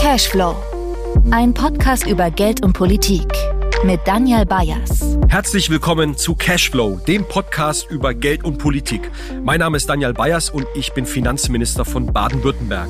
[0.00, 0.54] Cashflow.
[1.30, 3.26] Ein Podcast über Geld und Politik
[3.82, 5.16] mit Daniel Bayers.
[5.28, 9.10] Herzlich willkommen zu Cashflow, dem Podcast über Geld und Politik.
[9.42, 12.88] Mein Name ist Daniel Bayers und ich bin Finanzminister von Baden-Württemberg.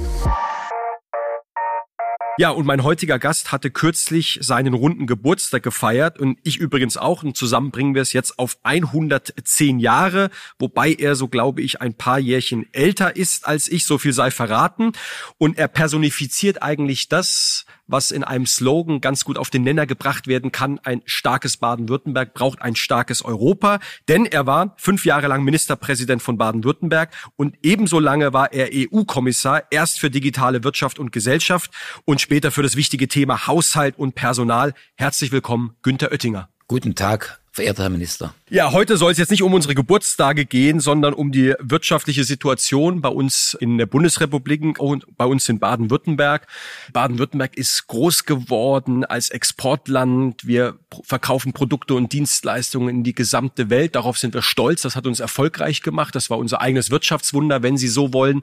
[2.37, 7.23] Ja, und mein heutiger Gast hatte kürzlich seinen runden Geburtstag gefeiert und ich übrigens auch.
[7.23, 11.95] Und zusammen bringen wir es jetzt auf 110 Jahre, wobei er, so glaube ich, ein
[11.95, 14.93] paar Jährchen älter ist als ich, so viel sei verraten.
[15.39, 20.27] Und er personifiziert eigentlich das, was in einem Slogan ganz gut auf den Nenner gebracht
[20.27, 20.79] werden kann.
[20.81, 26.39] Ein starkes Baden-Württemberg braucht ein starkes Europa, denn er war fünf Jahre lang Ministerpräsident von
[26.39, 31.71] Baden-Württemberg und ebenso lange war er EU-Kommissar, erst für digitale Wirtschaft und Gesellschaft
[32.05, 34.75] und später für das wichtige Thema Haushalt und Personal.
[34.97, 36.49] Herzlich willkommen, Günther Oettinger.
[36.67, 38.35] Guten Tag, verehrter Herr Minister.
[38.55, 43.01] Ja, heute soll es jetzt nicht um unsere Geburtstage gehen, sondern um die wirtschaftliche Situation
[43.01, 46.47] bei uns in der Bundesrepublik und bei uns in Baden-Württemberg.
[46.93, 50.47] Baden-Württemberg ist groß geworden als Exportland.
[50.47, 53.97] Wir verkaufen Produkte und Dienstleistungen in die gesamte Welt.
[53.97, 54.83] Darauf sind wir stolz.
[54.83, 56.15] Das hat uns erfolgreich gemacht.
[56.15, 58.43] Das war unser eigenes Wirtschaftswunder, wenn Sie so wollen.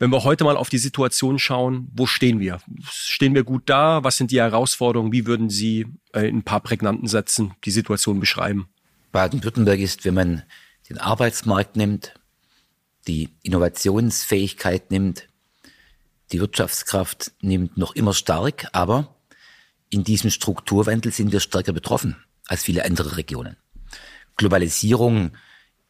[0.00, 2.58] Wenn wir heute mal auf die Situation schauen, wo stehen wir?
[2.90, 4.02] Stehen wir gut da?
[4.02, 5.12] Was sind die Herausforderungen?
[5.12, 8.66] Wie würden Sie äh, in ein paar prägnanten Sätzen die Situation beschreiben?
[9.12, 10.42] Baden-Württemberg ist, wenn man
[10.88, 12.14] den Arbeitsmarkt nimmt,
[13.06, 15.28] die Innovationsfähigkeit nimmt,
[16.32, 19.14] die Wirtschaftskraft nimmt, noch immer stark, aber
[19.90, 23.56] in diesem Strukturwandel sind wir stärker betroffen als viele andere Regionen.
[24.36, 25.32] Globalisierung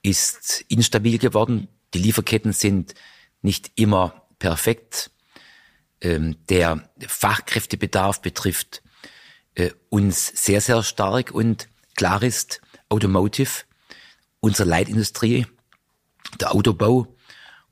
[0.02, 2.94] ist instabil geworden, die Lieferketten sind
[3.40, 5.10] nicht immer perfekt,
[6.02, 8.82] ähm, der Fachkräftebedarf betrifft
[9.54, 11.30] äh, uns sehr, sehr stark.
[11.30, 12.60] Und klar ist,
[12.92, 13.64] Automotive,
[14.40, 15.46] unsere Leitindustrie,
[16.40, 17.14] der Autobau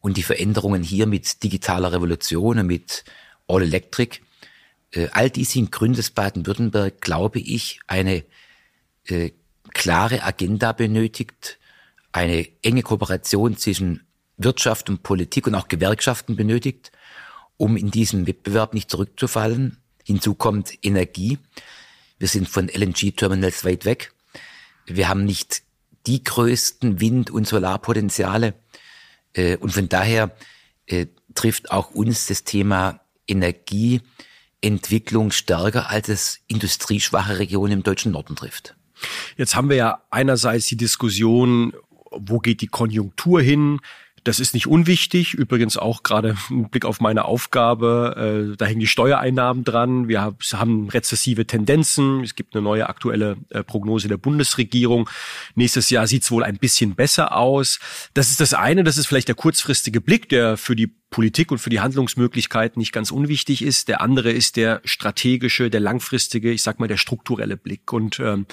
[0.01, 3.05] und die Veränderungen hier mit digitaler Revolution und mit
[3.47, 4.21] All Electric,
[4.93, 8.25] äh, all dies sind Gründe, dass Baden-Württemberg, glaube ich, eine
[9.05, 9.31] äh,
[9.73, 11.59] klare Agenda benötigt,
[12.13, 14.05] eine enge Kooperation zwischen
[14.37, 16.91] Wirtschaft und Politik und auch Gewerkschaften benötigt,
[17.57, 19.77] um in diesem Wettbewerb nicht zurückzufallen.
[20.05, 21.39] Hinzu kommt Energie.
[22.19, 24.13] Wir sind von LNG-Terminals weit weg.
[24.87, 25.63] Wir haben nicht
[26.07, 28.55] die größten Wind- und Solarpotenziale.
[29.33, 30.35] Äh, und von daher
[30.87, 38.37] äh, trifft auch uns das Thema Energieentwicklung stärker, als es industrieschwache Regionen im deutschen Norden
[38.37, 38.75] trifft.
[39.37, 41.73] Jetzt haben wir ja einerseits die Diskussion,
[42.11, 43.81] wo geht die Konjunktur hin?
[44.25, 45.35] Das ist nicht unwichtig.
[45.35, 50.09] Übrigens auch gerade im Blick auf meine Aufgabe, äh, da hängen die Steuereinnahmen dran.
[50.09, 50.23] Wir
[50.53, 52.23] haben rezessive Tendenzen.
[52.23, 55.09] Es gibt eine neue aktuelle äh, Prognose der Bundesregierung.
[55.55, 57.81] Nächstes Jahr sieht es wohl ein bisschen besser aus.
[58.15, 58.85] Das ist das eine.
[58.85, 62.93] Das ist vielleicht der kurzfristige Blick, der für die Politik und für die Handlungsmöglichkeiten nicht
[62.93, 63.89] ganz unwichtig ist.
[63.89, 67.93] Der andere ist der strategische, der langfristige, ich sag mal der strukturelle Blick.
[67.93, 68.47] Und ähm,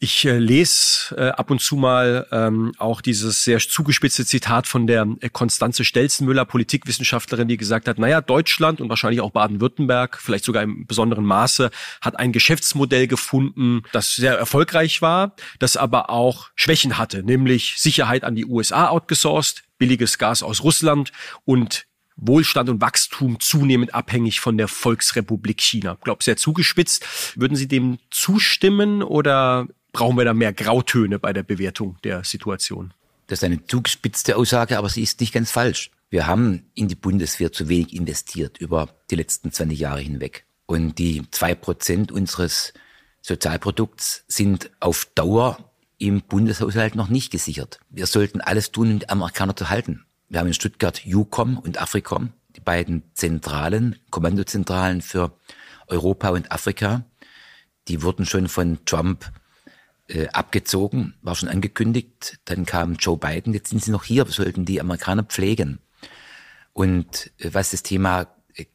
[0.00, 4.86] ich äh, lese äh, ab und zu mal ähm, auch dieses sehr zugespitzte Zitat von
[4.86, 10.44] der äh, Konstanze Stelzenmüller, Politikwissenschaftlerin, die gesagt hat, naja, Deutschland und wahrscheinlich auch Baden-Württemberg, vielleicht
[10.44, 11.70] sogar im besonderen Maße,
[12.00, 18.22] hat ein Geschäftsmodell gefunden, das sehr erfolgreich war, das aber auch Schwächen hatte, nämlich Sicherheit
[18.22, 21.10] an die USA outgesourced, billiges Gas aus Russland
[21.44, 21.86] und
[22.18, 25.94] Wohlstand und Wachstum zunehmend abhängig von der Volksrepublik China.
[25.94, 27.06] Ich glaube, sehr zugespitzt.
[27.36, 32.92] Würden Sie dem zustimmen oder brauchen wir da mehr Grautöne bei der Bewertung der Situation.
[33.26, 35.90] Das ist eine zugespitzte Aussage, aber sie ist nicht ganz falsch.
[36.10, 40.44] Wir haben in die Bundeswehr zu wenig investiert über die letzten 20 Jahre hinweg.
[40.66, 42.72] Und die zwei Prozent unseres
[43.20, 45.58] Sozialprodukts sind auf Dauer
[45.98, 47.80] im Bundeshaushalt noch nicht gesichert.
[47.90, 50.04] Wir sollten alles tun, um die Amerikaner zu halten.
[50.28, 55.32] Wir haben in Stuttgart UCOM und AFRICOM, die beiden Zentralen, Kommandozentralen für
[55.88, 57.04] Europa und Afrika.
[57.88, 59.30] Die wurden schon von Trump
[60.08, 62.38] äh, abgezogen, war schon angekündigt.
[62.44, 65.78] Dann kam Joe Biden, jetzt sind sie noch hier, wir sollten die Amerikaner pflegen.
[66.72, 68.26] Und äh, was das Thema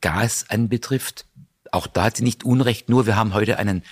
[0.02, 1.26] Gas anbetrifft,
[1.72, 3.84] auch da hat sie nicht Unrecht, nur wir haben heute einen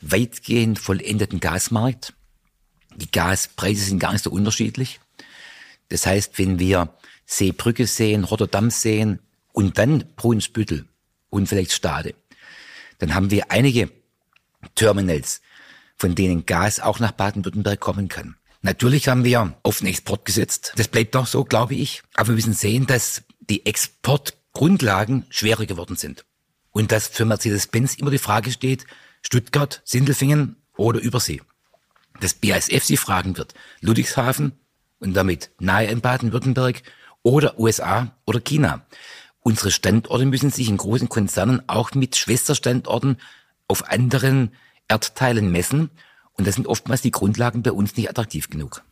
[0.00, 2.14] weitgehend vollendeten Gasmarkt.
[2.94, 5.00] Die Gaspreise sind gar nicht so unterschiedlich.
[5.88, 6.94] Das heißt, wenn wir
[7.26, 9.20] Seebrücke sehen, Rotterdam sehen
[9.52, 10.86] und dann Brunsbüttel
[11.30, 12.14] und vielleicht Stade,
[12.98, 13.90] dann haben wir einige
[14.74, 15.42] Terminals,
[15.96, 18.36] von denen Gas auch nach Baden-Württemberg kommen kann.
[18.62, 20.72] Natürlich haben wir auf den Export gesetzt.
[20.76, 22.02] Das bleibt doch so, glaube ich.
[22.14, 26.24] Aber wir müssen sehen, dass die Exportgrundlagen schwerer geworden sind.
[26.72, 28.84] Und dass für Mercedes-Benz immer die Frage steht,
[29.22, 31.40] Stuttgart, Sindelfingen oder Übersee.
[32.20, 34.52] Dass BASF sie fragen wird, Ludwigshafen
[34.98, 36.82] und damit nahe in Baden-Württemberg
[37.22, 38.86] oder USA oder China.
[39.40, 43.18] unsere Standorte müssen sich in großen Konzernen auch mit Schwesterstandorten
[43.68, 44.52] auf anderen
[44.88, 45.90] Erdteilen messen.
[46.34, 48.82] Und da sind oftmals die Grundlagen bei uns nicht attraktiv genug.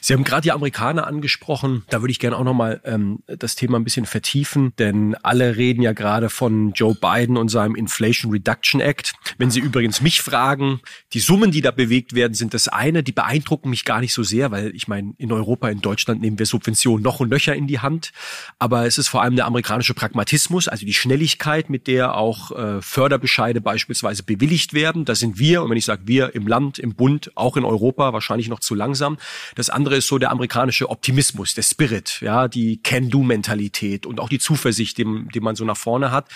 [0.00, 1.84] Sie haben gerade die Amerikaner angesprochen.
[1.88, 5.82] Da würde ich gerne auch nochmal ähm, das Thema ein bisschen vertiefen, denn alle reden
[5.82, 9.14] ja gerade von Joe Biden und seinem Inflation Reduction Act.
[9.38, 10.80] Wenn Sie übrigens mich fragen,
[11.12, 14.22] die Summen, die da bewegt werden, sind das eine, die beeindrucken mich gar nicht so
[14.22, 17.66] sehr, weil ich meine, in Europa, in Deutschland nehmen wir Subventionen noch und Löcher in
[17.66, 18.12] die Hand.
[18.58, 22.82] Aber es ist vor allem der amerikanische Pragmatismus, also die Schnelligkeit, mit der auch äh,
[22.82, 25.04] Förderbescheide beispielsweise bewilligt werden.
[25.04, 28.12] Da sind wir, und wenn ich sage wir im Land, im Bund, auch in Europa
[28.12, 29.18] wahrscheinlich noch zu langsam.
[29.54, 34.38] Das andere ist so der amerikanische Optimismus, der Spirit, ja, die Can-Do-Mentalität und auch die
[34.38, 36.28] Zuversicht, den, den man so nach vorne hat.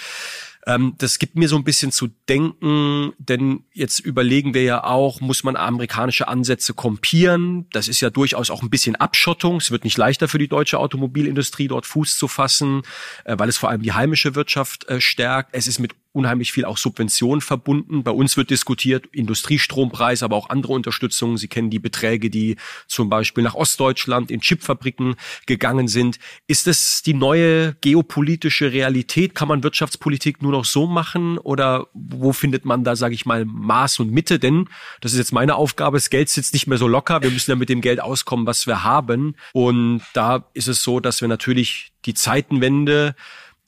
[0.66, 5.20] Ähm, das gibt mir so ein bisschen zu denken, denn jetzt überlegen wir ja auch,
[5.20, 7.66] muss man amerikanische Ansätze kompieren?
[7.70, 9.58] Das ist ja durchaus auch ein bisschen Abschottung.
[9.58, 12.82] Es wird nicht leichter für die deutsche Automobilindustrie, dort Fuß zu fassen,
[13.24, 15.50] äh, weil es vor allem die heimische Wirtschaft äh, stärkt.
[15.52, 18.02] Es ist mit unheimlich viel auch Subventionen verbunden.
[18.02, 21.36] Bei uns wird diskutiert Industriestrompreis, aber auch andere Unterstützungen.
[21.36, 26.18] Sie kennen die Beträge, die zum Beispiel nach Ostdeutschland in Chipfabriken gegangen sind.
[26.46, 29.34] Ist es die neue geopolitische Realität?
[29.34, 33.44] Kann man Wirtschaftspolitik nur noch so machen oder wo findet man da, sage ich mal,
[33.44, 34.38] Maß und Mitte?
[34.38, 34.68] Denn
[35.02, 35.98] das ist jetzt meine Aufgabe.
[35.98, 37.22] Das Geld sitzt nicht mehr so locker.
[37.22, 39.36] Wir müssen ja mit dem Geld auskommen, was wir haben.
[39.52, 43.14] Und da ist es so, dass wir natürlich die Zeitenwende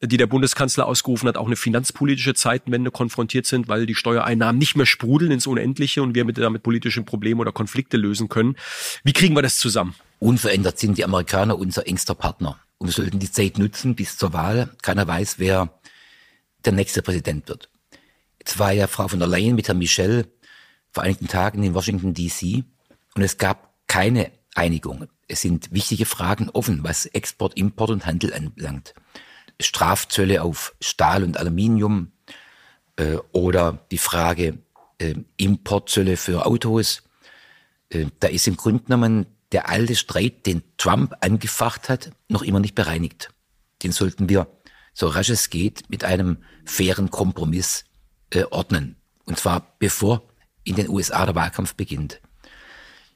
[0.00, 4.76] die der Bundeskanzler ausgerufen hat, auch eine finanzpolitische Zeitenwende konfrontiert sind, weil die Steuereinnahmen nicht
[4.76, 8.56] mehr sprudeln ins Unendliche und wir mit damit politischen Probleme oder Konflikte lösen können.
[9.02, 9.94] Wie kriegen wir das zusammen?
[10.20, 12.58] Unverändert sind die Amerikaner unser engster Partner.
[12.78, 14.70] Und wir sollten die Zeit nutzen bis zur Wahl.
[14.82, 15.80] Keiner weiß, wer
[16.64, 17.68] der nächste Präsident wird.
[18.38, 20.26] Jetzt war ja Frau von der Leyen mit Herrn Michel
[20.90, 22.64] vor einigen Tagen in Washington DC
[23.14, 25.08] und es gab keine Einigung.
[25.26, 28.94] Es sind wichtige Fragen offen, was Export, Import und Handel anbelangt.
[29.60, 32.12] Strafzölle auf Stahl und Aluminium
[32.96, 34.58] äh, oder die Frage
[34.98, 37.02] äh, Importzölle für Autos.
[37.90, 42.60] Äh, da ist im Grunde genommen der alte Streit, den Trump angefacht hat, noch immer
[42.60, 43.30] nicht bereinigt.
[43.82, 44.46] Den sollten wir
[44.92, 47.84] so rasch es geht mit einem fairen Kompromiss
[48.30, 48.96] äh, ordnen.
[49.26, 50.22] Und zwar bevor
[50.64, 52.20] in den USA der Wahlkampf beginnt.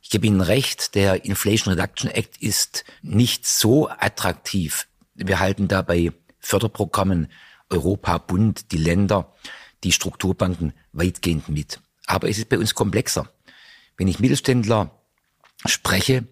[0.01, 4.87] Ich gebe Ihnen recht, der Inflation Reduction Act ist nicht so attraktiv.
[5.15, 6.13] Wir halten dabei
[6.43, 7.29] Förderprogrammen
[7.71, 9.33] Europa, Bund, die Länder,
[9.83, 11.81] die Strukturbanken weitgehend mit.
[12.07, 13.33] Aber es ist bei uns komplexer.
[13.97, 14.91] Wenn ich Mittelständler
[15.65, 16.27] spreche,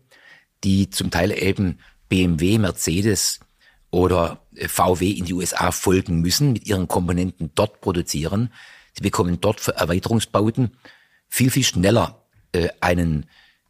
[0.62, 1.78] die zum Teil eben
[2.08, 3.40] BMW, Mercedes
[3.90, 8.52] oder VW in die USA folgen müssen, mit ihren Komponenten dort produzieren,
[8.94, 10.72] sie bekommen dort für Erweiterungsbauten
[11.28, 13.26] viel, viel schneller äh, einen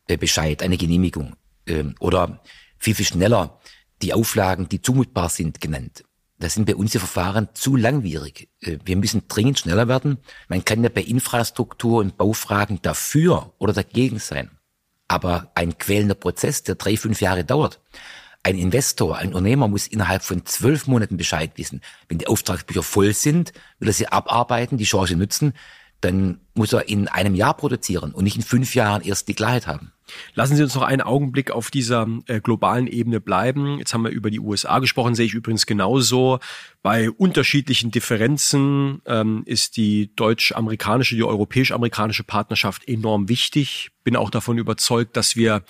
[0.09, 2.43] äh, Bescheid, eine Genehmigung äh, oder
[2.79, 3.61] viel, viel schneller
[4.03, 6.05] die Auflagen, die zumutbar sind, genannt.
[6.41, 8.49] Da sind bei uns die Verfahren zu langwierig.
[8.61, 10.19] Äh, wir müssen dringend schneller werden.
[10.49, 14.51] Man kann ja bei Infrastruktur und Baufragen dafür oder dagegen sein.
[15.07, 17.81] Aber ein quälender Prozess, der drei, fünf Jahre dauert.
[18.43, 21.83] Ein Investor, ein Unternehmer muss innerhalb von zwölf Monaten Bescheid wissen.
[22.09, 25.53] Wenn die Auftragsbücher voll sind, will er sie abarbeiten, die Chance nutzen,
[26.01, 29.67] dann muss er in einem Jahr produzieren und nicht in fünf Jahren erst die Klarheit
[29.67, 29.93] haben.
[30.35, 33.79] Lassen Sie uns noch einen Augenblick auf dieser äh, globalen Ebene bleiben.
[33.79, 36.39] Jetzt haben wir über die USA gesprochen, sehe ich übrigens genauso.
[36.83, 43.91] Bei unterschiedlichen Differenzen ähm, ist die deutsch-amerikanische, die europäisch-amerikanische Partnerschaft enorm wichtig.
[44.05, 45.65] Bin auch davon überzeugt, dass wir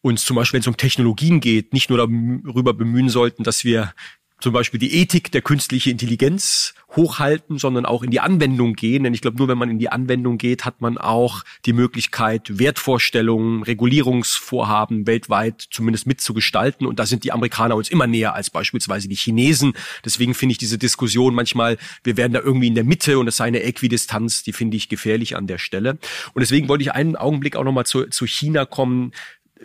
[0.00, 3.92] uns zum Beispiel, wenn es um Technologien geht, nicht nur darüber bemühen sollten, dass wir
[4.40, 9.04] zum Beispiel die Ethik der künstlichen Intelligenz hochhalten, sondern auch in die Anwendung gehen.
[9.04, 12.58] Denn ich glaube, nur wenn man in die Anwendung geht, hat man auch die Möglichkeit,
[12.58, 16.86] Wertvorstellungen, Regulierungsvorhaben weltweit zumindest mitzugestalten.
[16.86, 19.72] Und da sind die Amerikaner uns immer näher als beispielsweise die Chinesen.
[20.04, 23.36] Deswegen finde ich diese Diskussion manchmal, wir werden da irgendwie in der Mitte und es
[23.36, 25.98] sei eine Äquidistanz, die finde ich gefährlich an der Stelle.
[26.32, 29.12] Und deswegen wollte ich einen Augenblick auch nochmal zu, zu China kommen.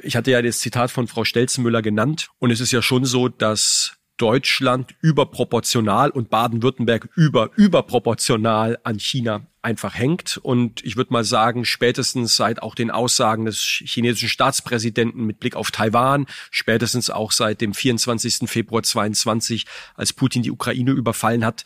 [0.01, 2.29] Ich hatte ja das Zitat von Frau Stelzenmüller genannt.
[2.39, 9.47] Und es ist ja schon so, dass Deutschland überproportional und Baden-Württemberg über überproportional an China
[9.63, 10.37] einfach hängt.
[10.37, 15.55] Und ich würde mal sagen, spätestens seit auch den Aussagen des chinesischen Staatspräsidenten mit Blick
[15.55, 18.49] auf Taiwan, spätestens auch seit dem 24.
[18.49, 19.65] Februar 22,
[19.95, 21.63] als Putin die Ukraine überfallen hat,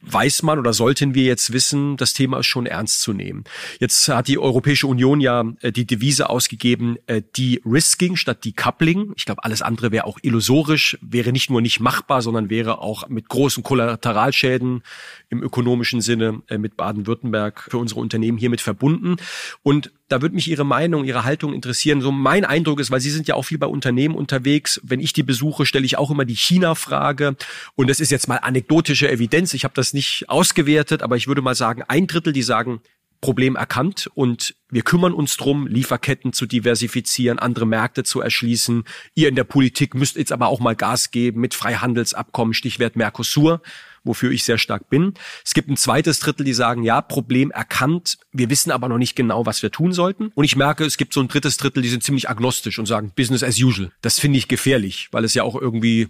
[0.00, 3.44] weiß man oder sollten wir jetzt wissen, das Thema ist schon ernst zu nehmen.
[3.78, 8.54] Jetzt hat die Europäische Union ja äh, die Devise ausgegeben, äh, die Risking statt die
[8.54, 9.12] Coupling.
[9.16, 13.08] Ich glaube, alles andere wäre auch illusorisch, wäre nicht nur nicht machbar, sondern wäre auch
[13.08, 14.82] mit großen Kollateralschäden
[15.28, 17.35] im ökonomischen Sinne äh, mit Baden-Württemberg
[17.68, 19.16] für unsere Unternehmen hiermit verbunden.
[19.62, 22.00] Und da würde mich Ihre Meinung, Ihre Haltung interessieren.
[22.00, 24.80] So mein Eindruck ist, weil Sie sind ja auch viel bei Unternehmen unterwegs.
[24.84, 27.36] Wenn ich die besuche, stelle ich auch immer die China-Frage.
[27.74, 29.54] Und das ist jetzt mal anekdotische Evidenz.
[29.54, 32.80] Ich habe das nicht ausgewertet, aber ich würde mal sagen, ein Drittel, die sagen,
[33.20, 38.84] Problem erkannt und wir kümmern uns drum, Lieferketten zu diversifizieren, andere Märkte zu erschließen.
[39.14, 43.62] Ihr in der Politik müsst jetzt aber auch mal Gas geben mit Freihandelsabkommen, Stichwort Mercosur
[44.06, 45.14] wofür ich sehr stark bin.
[45.44, 49.16] Es gibt ein zweites Drittel, die sagen, ja, Problem erkannt, wir wissen aber noch nicht
[49.16, 50.32] genau, was wir tun sollten.
[50.34, 53.12] Und ich merke, es gibt so ein drittes Drittel, die sind ziemlich agnostisch und sagen,
[53.14, 53.92] Business as usual.
[54.02, 56.08] Das finde ich gefährlich, weil es ja auch irgendwie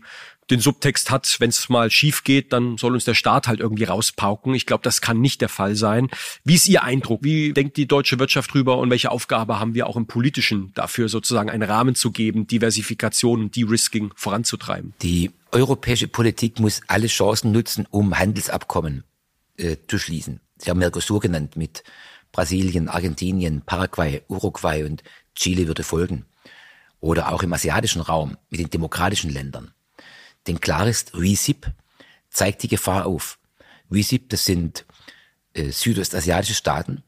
[0.51, 3.85] den Subtext hat, wenn es mal schief geht, dann soll uns der Staat halt irgendwie
[3.85, 4.55] rauspauken.
[4.55, 6.09] Ich glaube, das kann nicht der Fall sein.
[6.45, 7.25] Wie ist Ihr Eindruck?
[7.25, 11.09] Wie denkt die deutsche Wirtschaft drüber und welche Aufgabe haben wir auch im Politischen dafür,
[11.09, 14.95] sozusagen einen Rahmen zu geben, Diversifikation und De-Risking voranzutreiben?
[15.03, 19.05] Die europäische Politik muss alle Chancen nutzen, um Handelsabkommen
[19.57, 20.41] äh, zu schließen.
[20.59, 21.83] Sie haben Mercosur genannt mit
[22.31, 25.03] Brasilien, Argentinien, Paraguay, Uruguay und
[25.35, 26.27] Chile würde folgen.
[27.01, 29.73] Oder auch im asiatischen Raum mit den demokratischen Ländern.
[30.47, 31.73] Denn klar ist, RECIP
[32.31, 33.39] zeigt die Gefahr auf.
[33.91, 34.85] RECIP, das sind
[35.55, 37.03] äh, südostasiatische Staaten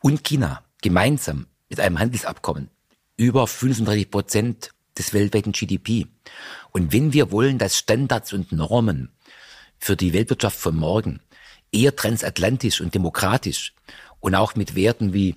[0.00, 2.68] und China gemeinsam mit einem Handelsabkommen
[3.16, 6.06] über 35 Prozent des weltweiten GDP.
[6.70, 9.10] Und wenn wir wollen, dass Standards und Normen
[9.78, 11.20] für die Weltwirtschaft von morgen
[11.70, 13.74] eher transatlantisch und demokratisch
[14.20, 15.36] und auch mit Werten wie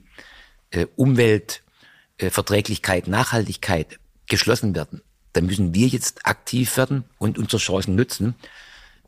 [0.71, 5.01] äh, Umweltverträglichkeit, äh, Nachhaltigkeit geschlossen werden,
[5.35, 8.35] dann müssen wir jetzt aktiv werden und unsere Chancen nutzen.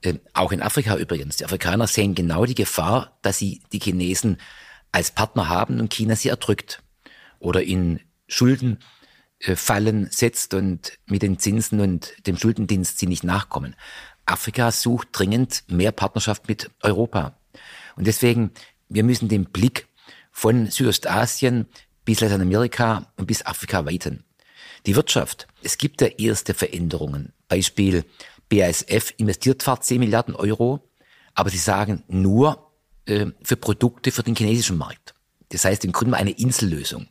[0.02, 1.38] Äh, auch in Afrika übrigens.
[1.38, 4.38] Die Afrikaner sehen genau die Gefahr, dass sie die Chinesen
[4.92, 6.84] als Partner haben und China sie erdrückt
[7.40, 13.76] oder in Schuldenfallen äh, setzt und mit den Zinsen und dem Schuldendienst sie nicht nachkommen.
[14.26, 17.38] Afrika sucht dringend mehr Partnerschaft mit Europa.
[17.96, 18.52] Und deswegen,
[18.90, 19.88] wir müssen den Blick
[20.32, 21.68] von Südostasien
[22.04, 24.27] bis Lateinamerika und bis Afrika weiten.
[24.88, 25.48] Die Wirtschaft.
[25.64, 27.34] Es gibt ja erste Veränderungen.
[27.50, 28.06] Beispiel
[28.48, 30.90] BASF investiert zwar 10 Milliarden Euro,
[31.34, 32.72] aber sie sagen nur
[33.06, 35.14] äh, für Produkte für den chinesischen Markt.
[35.50, 37.08] Das heißt im Grunde eine Insellösung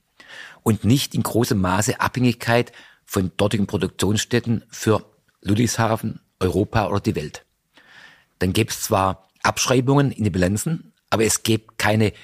[0.63, 2.73] und nicht in großem Maße Abhängigkeit
[3.05, 5.05] von dortigen Produktionsstätten für
[5.43, 7.45] Ludwigshafen, Europa oder die Welt.
[8.39, 12.15] Dann gäbe es zwar Abschreibungen in den Bilanzen, aber es gäbe keine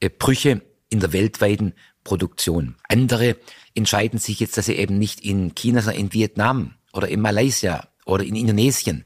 [0.00, 1.72] äh, Brüche in der weltweiten
[2.04, 2.76] Produktion.
[2.88, 3.36] Andere
[3.74, 7.88] entscheiden sich jetzt, dass sie eben nicht in China, sondern in Vietnam oder in Malaysia
[8.04, 9.04] oder in Indonesien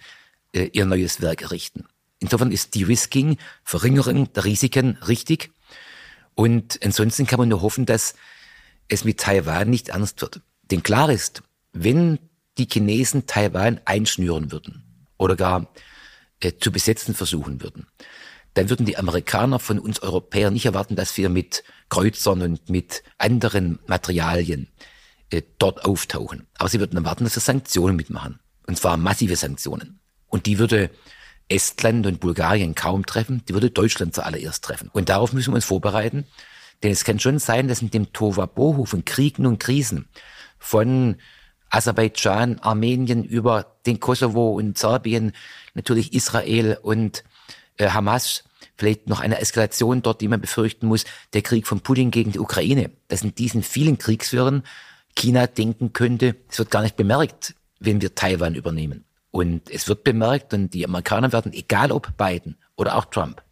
[0.52, 1.86] äh, ihr neues Werk errichten.
[2.20, 5.50] Insofern ist De-Risking, Verringerung der Risiken richtig.
[6.34, 8.14] Und ansonsten kann man nur hoffen, dass
[8.88, 10.40] es mit Taiwan nicht ernst wird.
[10.70, 12.18] Denn klar ist, wenn
[12.58, 15.72] die Chinesen Taiwan einschnüren würden oder gar
[16.40, 17.86] äh, zu besetzen versuchen würden,
[18.54, 23.02] dann würden die Amerikaner von uns Europäern nicht erwarten, dass wir mit Kreuzern und mit
[23.18, 24.68] anderen Materialien
[25.30, 26.46] äh, dort auftauchen.
[26.58, 28.38] Aber sie würden erwarten, dass wir Sanktionen mitmachen.
[28.66, 29.98] Und zwar massive Sanktionen.
[30.28, 30.90] Und die würde
[31.48, 34.88] Estland und Bulgarien kaum treffen, die würde Deutschland zuallererst treffen.
[34.92, 36.24] Und darauf müssen wir uns vorbereiten.
[36.82, 40.08] Denn es kann schon sein, dass in dem Tohuwabohu von Kriegen und Krisen,
[40.58, 41.16] von
[41.70, 45.32] Aserbaidschan, Armenien über den Kosovo und Serbien,
[45.74, 47.24] natürlich Israel und
[47.78, 48.44] äh, Hamas,
[48.76, 52.38] vielleicht noch eine Eskalation dort, die man befürchten muss, der Krieg von Putin gegen die
[52.38, 54.64] Ukraine, dass in diesen vielen Kriegswirren
[55.16, 59.04] China denken könnte, es wird gar nicht bemerkt, wenn wir Taiwan übernehmen.
[59.30, 63.42] Und es wird bemerkt und die Amerikaner werden, egal ob Biden oder auch Trump,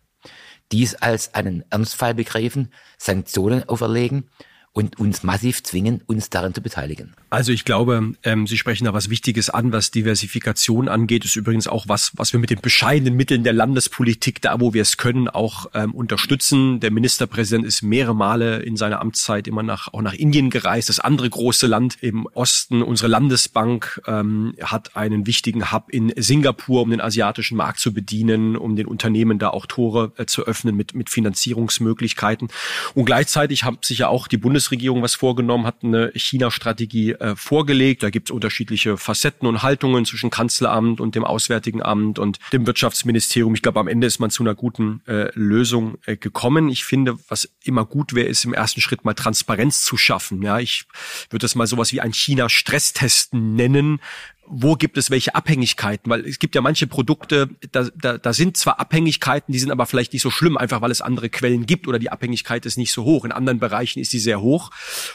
[0.71, 4.29] dies als einen Ernstfall begreifen, Sanktionen auferlegen
[4.75, 7.13] und uns massiv zwingen, uns daran zu beteiligen.
[7.29, 11.25] Also ich glaube, ähm, Sie sprechen da was Wichtiges an, was Diversifikation angeht.
[11.27, 14.83] Ist übrigens auch was, was wir mit den bescheidenen Mitteln der Landespolitik, da wo wir
[14.83, 16.81] es können, auch ähm, unterstützen.
[16.81, 20.89] Der Ministerpräsident ist mehrere Male in seiner Amtszeit immer nach, auch nach Indien gereist.
[20.89, 26.83] Das andere große Land im Osten, unsere Landesbank, ähm, hat einen wichtigen Hub in Singapur,
[26.83, 30.75] um den asiatischen Markt zu bedienen, um den Unternehmen da auch Tore äh, zu öffnen
[30.77, 32.49] mit, mit Finanzierungsmöglichkeiten.
[32.95, 37.35] Und gleichzeitig haben sich ja auch die Bundes Bundesregierung was vorgenommen, hat eine China-Strategie äh,
[37.35, 38.05] vorgelegt.
[38.05, 42.65] Da gibt es unterschiedliche Facetten und Haltungen zwischen Kanzleramt und dem Auswärtigen Amt und dem
[42.65, 43.57] Wirtschaftsministerium.
[43.57, 46.69] Ich glaube, am Ende ist man zu einer guten äh, Lösung äh, gekommen.
[46.69, 50.43] Ich finde, was immer gut wäre, ist im ersten Schritt mal Transparenz zu schaffen.
[50.43, 50.85] Ja, ich
[51.31, 54.01] würde das mal sowas wie ein China-Stresstesten nennen.
[54.47, 56.11] Wo gibt es welche Abhängigkeiten?
[56.11, 59.87] Weil es gibt ja manche Produkte, da, da, da sind zwar Abhängigkeiten, die sind aber
[59.87, 62.93] vielleicht nicht so schlimm, einfach weil es andere Quellen gibt oder die Abhängigkeit ist nicht
[62.93, 63.25] so hoch.
[63.25, 64.71] In anderen Bereichen ist sie sehr hoch.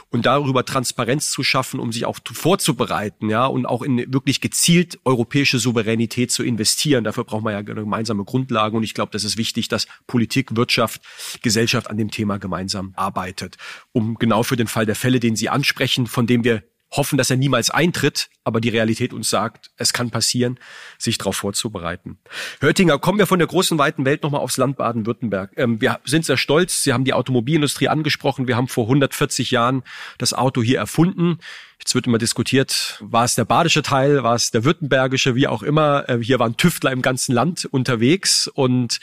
[0.09, 4.99] Und darüber Transparenz zu schaffen, um sich auch vorzubereiten, ja, und auch in wirklich gezielt
[5.03, 7.03] europäische Souveränität zu investieren.
[7.03, 8.77] Dafür braucht man ja gemeinsame Grundlagen.
[8.77, 11.01] Und ich glaube, das ist wichtig, dass Politik, Wirtschaft,
[11.41, 13.57] Gesellschaft an dem Thema gemeinsam arbeitet,
[13.91, 17.29] um genau für den Fall der Fälle, den Sie ansprechen, von dem wir hoffen, dass
[17.29, 20.59] er niemals eintritt, aber die Realität uns sagt, es kann passieren,
[20.97, 22.17] sich darauf vorzubereiten.
[22.61, 25.51] Hörtinger, kommen wir von der großen, weiten Welt nochmal aufs Land Baden-Württemberg.
[25.57, 28.47] Ähm, wir sind sehr stolz, Sie haben die Automobilindustrie angesprochen.
[28.47, 29.83] Wir haben vor 140 Jahren
[30.17, 31.39] das Auto hier erfunden.
[31.79, 35.63] Jetzt wird immer diskutiert, war es der badische Teil, war es der württembergische, wie auch
[35.63, 36.07] immer.
[36.09, 38.99] Äh, hier waren Tüftler im ganzen Land unterwegs und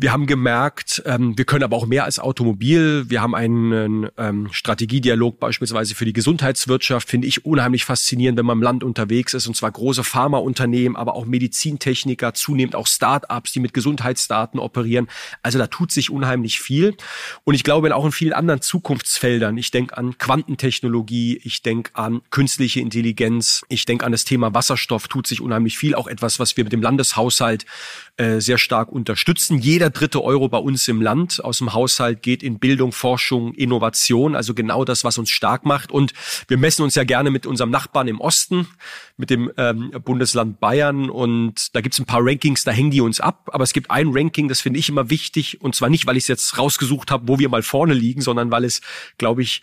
[0.00, 3.04] wir haben gemerkt, ähm, wir können aber auch mehr als Automobil.
[3.10, 8.58] Wir haben einen ähm, Strategiedialog beispielsweise für die Gesundheitswirtschaft, finde ich unheimlich faszinierend, wenn man
[8.58, 13.60] im Land unterwegs ist, und zwar große Pharmaunternehmen, aber auch Medizintechniker, zunehmend auch Start-ups, die
[13.60, 15.06] mit Gesundheitsdaten operieren.
[15.42, 16.96] Also da tut sich unheimlich viel.
[17.44, 19.58] Und ich glaube auch in vielen anderen Zukunftsfeldern.
[19.58, 25.08] Ich denke an Quantentechnologie, ich denke an künstliche Intelligenz, ich denke an das Thema Wasserstoff,
[25.08, 25.94] tut sich unheimlich viel.
[25.94, 27.66] Auch etwas, was wir mit dem Landeshaushalt
[28.16, 29.58] äh, sehr stark unterstützen.
[29.58, 34.34] Jeder dritte Euro bei uns im Land aus dem Haushalt geht in Bildung, Forschung, Innovation,
[34.34, 35.90] also genau das, was uns stark macht.
[35.90, 36.12] Und
[36.48, 38.66] wir messen uns ja gerne mit unserem Nachbarn im Osten,
[39.16, 41.10] mit dem ähm, Bundesland Bayern.
[41.10, 43.50] Und da gibt's ein paar Rankings, da hängen die uns ab.
[43.52, 45.60] Aber es gibt ein Ranking, das finde ich immer wichtig.
[45.60, 48.50] Und zwar nicht, weil ich es jetzt rausgesucht habe, wo wir mal vorne liegen, sondern
[48.50, 48.80] weil es,
[49.18, 49.62] glaube ich,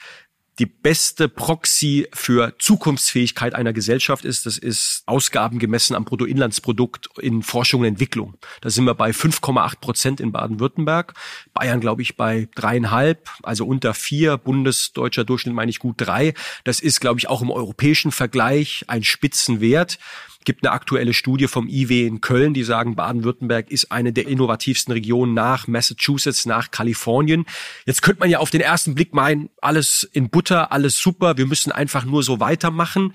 [0.60, 7.44] die beste Proxy für Zukunftsfähigkeit einer Gesellschaft ist, das ist Ausgaben gemessen am Bruttoinlandsprodukt in
[7.44, 8.36] Forschung und Entwicklung.
[8.62, 11.14] Da sind wir bei 5,8 Prozent in Baden-Württemberg.
[11.54, 14.38] Bayern, glaube ich, bei dreieinhalb, also unter vier.
[14.38, 16.34] Bundesdeutscher Durchschnitt meine ich gut drei.
[16.64, 20.00] Das ist, glaube ich, auch im europäischen Vergleich ein Spitzenwert
[20.46, 24.94] gibt eine aktuelle Studie vom IW in Köln, die sagen, Baden-Württemberg ist eine der innovativsten
[24.94, 27.46] Regionen nach Massachusetts, nach Kalifornien.
[27.86, 31.46] Jetzt könnte man ja auf den ersten Blick meinen, alles in Butter, alles super, wir
[31.46, 33.14] müssen einfach nur so weitermachen.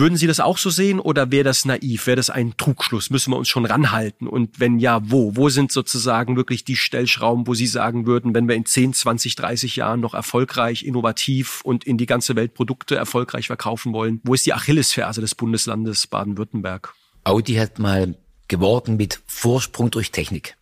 [0.00, 2.06] Würden Sie das auch so sehen oder wäre das naiv?
[2.06, 3.10] Wäre das ein Trugschluss?
[3.10, 4.26] Müssen wir uns schon ranhalten?
[4.26, 5.36] Und wenn ja, wo?
[5.36, 9.36] Wo sind sozusagen wirklich die Stellschrauben, wo Sie sagen würden, wenn wir in 10, 20,
[9.36, 14.22] 30 Jahren noch erfolgreich, innovativ und in die ganze Welt Produkte erfolgreich verkaufen wollen?
[14.24, 16.94] Wo ist die Achillesferse des Bundeslandes Baden-Württemberg?
[17.24, 18.16] Audi hat mal
[18.48, 20.56] geworben mit Vorsprung durch Technik.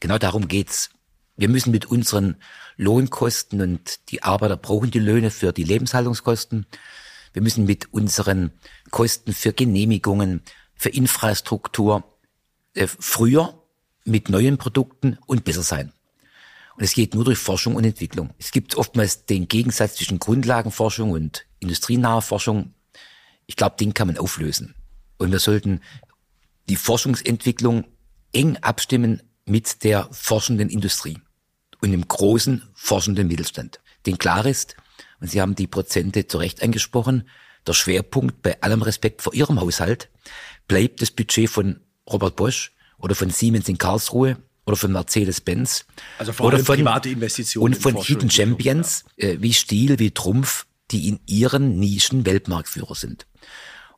[0.00, 0.88] Genau darum geht's.
[1.36, 2.36] Wir müssen mit unseren
[2.78, 6.64] Lohnkosten und die Arbeiter brauchen die Löhne für die Lebenshaltungskosten
[7.34, 8.52] wir müssen mit unseren
[8.90, 10.42] Kosten für Genehmigungen,
[10.74, 12.04] für Infrastruktur
[12.74, 13.60] äh, früher
[14.04, 15.92] mit neuen Produkten und besser sein.
[16.76, 18.30] Und es geht nur durch Forschung und Entwicklung.
[18.38, 22.74] Es gibt oftmals den Gegensatz zwischen Grundlagenforschung und industrienaher Forschung.
[23.46, 24.74] Ich glaube, den kann man auflösen.
[25.18, 25.80] Und wir sollten
[26.68, 27.84] die Forschungsentwicklung
[28.32, 31.18] eng abstimmen mit der forschenden Industrie
[31.80, 33.80] und dem großen forschenden Mittelstand.
[34.06, 34.76] Denn klar ist,
[35.24, 37.26] und Sie haben die Prozente zu Recht angesprochen.
[37.66, 40.10] Der Schwerpunkt bei allem Respekt vor Ihrem Haushalt
[40.68, 45.86] bleibt das Budget von Robert Bosch oder von Siemens in Karlsruhe oder von Mercedes-Benz.
[46.18, 47.72] Also vor allem oder von, private Investitionen.
[47.72, 49.28] Und von Hidden Champions ja.
[49.28, 53.26] äh, wie Stiel, wie Trumpf, die in ihren Nischen Weltmarktführer sind.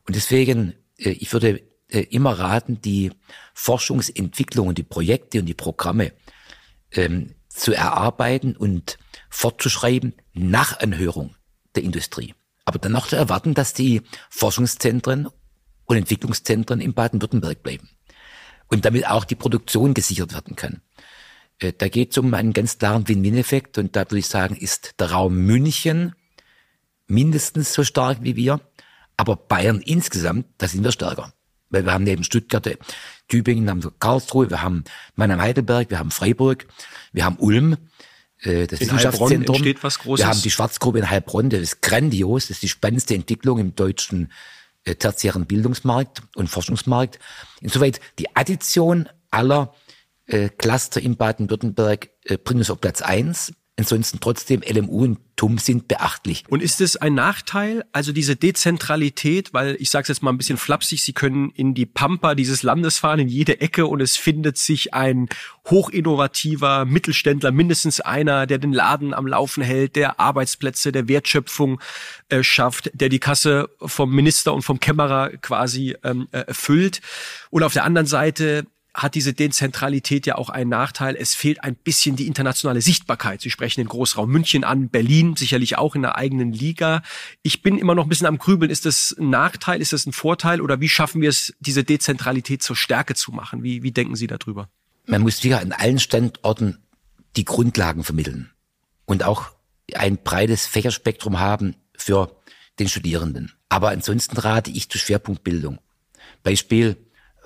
[0.05, 3.11] Und deswegen, äh, ich würde äh, immer raten, die
[3.53, 6.13] Forschungsentwicklung und die Projekte und die Programme
[6.93, 8.97] ähm, zu erarbeiten und
[9.29, 11.35] fortzuschreiben nach Anhörung
[11.75, 12.33] der Industrie.
[12.65, 15.29] Aber dann noch zu erwarten, dass die Forschungszentren
[15.85, 17.89] und Entwicklungszentren in Baden-Württemberg bleiben.
[18.67, 20.81] Und damit auch die Produktion gesichert werden kann.
[21.59, 24.95] Äh, da geht es um einen ganz klaren Win-Win-Effekt und da würde ich sagen, ist
[24.99, 26.13] der Raum München
[27.07, 28.59] mindestens so stark wie wir,
[29.15, 31.33] aber Bayern insgesamt, da sind wir stärker.
[31.69, 32.77] Weil wir haben neben Stuttgart,
[33.27, 34.83] Tübingen, wir haben Karlsruhe, wir haben
[35.15, 36.67] Mannheim-Heidelberg, wir haben Freiburg,
[37.11, 37.77] wir haben Ulm,
[38.47, 39.55] äh, das in Wissenschaftszentrum.
[39.55, 40.25] entsteht was Großes.
[40.25, 43.75] Wir haben die Schwarzgruppe in Heilbronn, das ist grandios, das ist die spannendste Entwicklung im
[43.75, 44.31] deutschen
[44.85, 47.19] äh, tertiären Bildungsmarkt und Forschungsmarkt.
[47.61, 49.73] Insoweit die Addition aller
[50.25, 53.53] äh, Cluster in Baden-Württemberg äh, bringt uns auf Platz eins.
[53.79, 56.43] Ansonsten trotzdem LMU und TUM sind beachtlich.
[56.49, 60.37] Und ist es ein Nachteil, also diese Dezentralität, weil ich sage es jetzt mal ein
[60.39, 64.17] bisschen flapsig, Sie können in die Pampa dieses Landes fahren, in jede Ecke und es
[64.17, 65.29] findet sich ein
[65.69, 71.79] hochinnovativer Mittelständler, mindestens einer, der den Laden am Laufen hält, der Arbeitsplätze, der Wertschöpfung
[72.29, 77.01] äh, schafft, der die Kasse vom Minister und vom Kämmerer quasi ähm, äh, füllt.
[77.51, 78.65] Und auf der anderen Seite
[78.97, 81.15] hat diese Dezentralität ja auch einen Nachteil.
[81.15, 83.41] Es fehlt ein bisschen die internationale Sichtbarkeit.
[83.41, 87.03] Sie sprechen den Großraum München an, Berlin sicherlich auch in der eigenen Liga.
[87.43, 88.71] Ich bin immer noch ein bisschen am Grübeln.
[88.71, 89.81] Ist das ein Nachteil?
[89.81, 90.61] Ist das ein Vorteil?
[90.61, 93.61] Oder wie schaffen wir es, diese Dezentralität zur Stärke zu machen?
[93.61, 94.67] Wie, wie denken Sie darüber?
[95.05, 96.79] Man muss wieder an allen Standorten
[97.35, 98.49] die Grundlagen vermitteln
[99.05, 99.51] und auch
[99.93, 102.35] ein breites Fächerspektrum haben für
[102.79, 103.53] den Studierenden.
[103.69, 105.77] Aber ansonsten rate ich zur Schwerpunktbildung.
[106.41, 106.97] Beispiel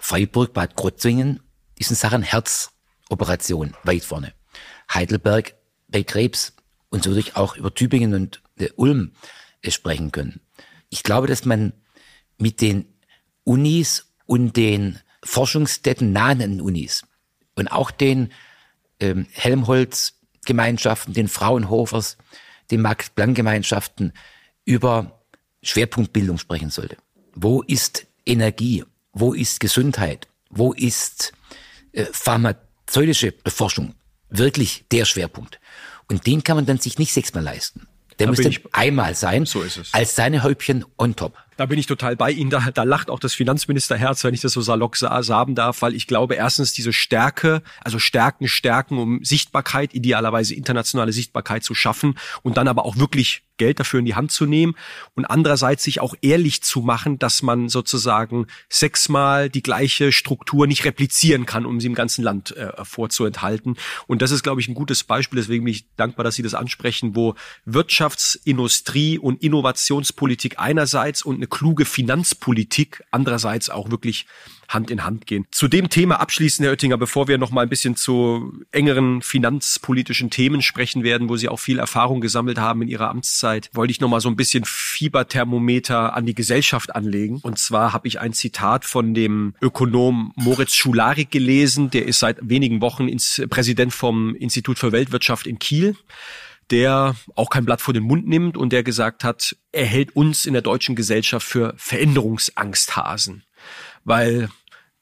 [0.02, 1.42] Freiburg, Bad Krotzingen
[1.78, 4.34] ist in Sachen Herzoperation weit vorne.
[4.92, 5.54] Heidelberg
[5.88, 6.54] bei Krebs
[6.90, 9.14] und so durch auch über Tübingen und äh, Ulm
[9.68, 10.42] sprechen können.
[10.90, 11.74] Ich glaube, dass man
[12.40, 12.86] mit den
[13.44, 17.04] Unis und den Forschungsstätten nahen Unis
[17.56, 18.34] und auch den
[19.00, 22.18] ähm, Helmholtz-Gemeinschaften, den Fraunhofers,
[22.72, 24.14] den Max-Planck-Gemeinschaften
[24.66, 25.22] über
[25.62, 26.98] Schwerpunktbildung sprechen sollte.
[27.36, 28.84] Wo ist Energie?
[29.14, 30.28] Wo ist Gesundheit?
[30.50, 31.34] Wo ist
[31.92, 33.96] äh, pharmazeutische Forschung
[34.30, 35.60] wirklich der Schwerpunkt?
[36.08, 37.88] Und den kann man dann sich nicht sechsmal leisten.
[38.20, 41.38] Der da müsste einmal sein, so als seine Häubchen on top.
[41.58, 42.50] Da bin ich total bei Ihnen.
[42.50, 46.08] Da, da lacht auch das Finanzministerherz, wenn ich das so salopp sagen darf, weil ich
[46.08, 52.58] glaube, erstens diese Stärke, also Stärken, Stärken, um Sichtbarkeit, idealerweise internationale Sichtbarkeit zu schaffen und
[52.58, 54.74] dann aber auch wirklich Geld dafür in die Hand zu nehmen
[55.14, 60.84] und andererseits sich auch ehrlich zu machen, dass man sozusagen sechsmal die gleiche Struktur nicht
[60.84, 63.78] replizieren kann, um sie im ganzen Land äh, vorzuenthalten.
[64.08, 65.38] Und das ist, glaube ich, ein gutes Beispiel.
[65.38, 67.36] Deswegen bin ich dankbar, dass Sie das ansprechen, wo
[67.68, 74.26] Wirtschafts-, Industrie- und Innovationspolitik einerseits und eine kluge Finanzpolitik andererseits auch wirklich
[74.74, 75.46] Hand in Hand gehen.
[75.52, 80.30] Zu dem Thema abschließend, Herr Oettinger, bevor wir noch mal ein bisschen zu engeren finanzpolitischen
[80.30, 84.00] Themen sprechen werden, wo Sie auch viel Erfahrung gesammelt haben in Ihrer Amtszeit, wollte ich
[84.00, 87.40] noch mal so ein bisschen Fieberthermometer an die Gesellschaft anlegen.
[87.42, 92.38] Und zwar habe ich ein Zitat von dem Ökonom Moritz Schularik gelesen, der ist seit
[92.42, 95.96] wenigen Wochen ins Präsident vom Institut für Weltwirtschaft in Kiel
[96.70, 100.46] der auch kein Blatt vor den Mund nimmt und der gesagt hat, er hält uns
[100.46, 103.44] in der deutschen Gesellschaft für Veränderungsangsthasen.
[104.06, 104.50] Weil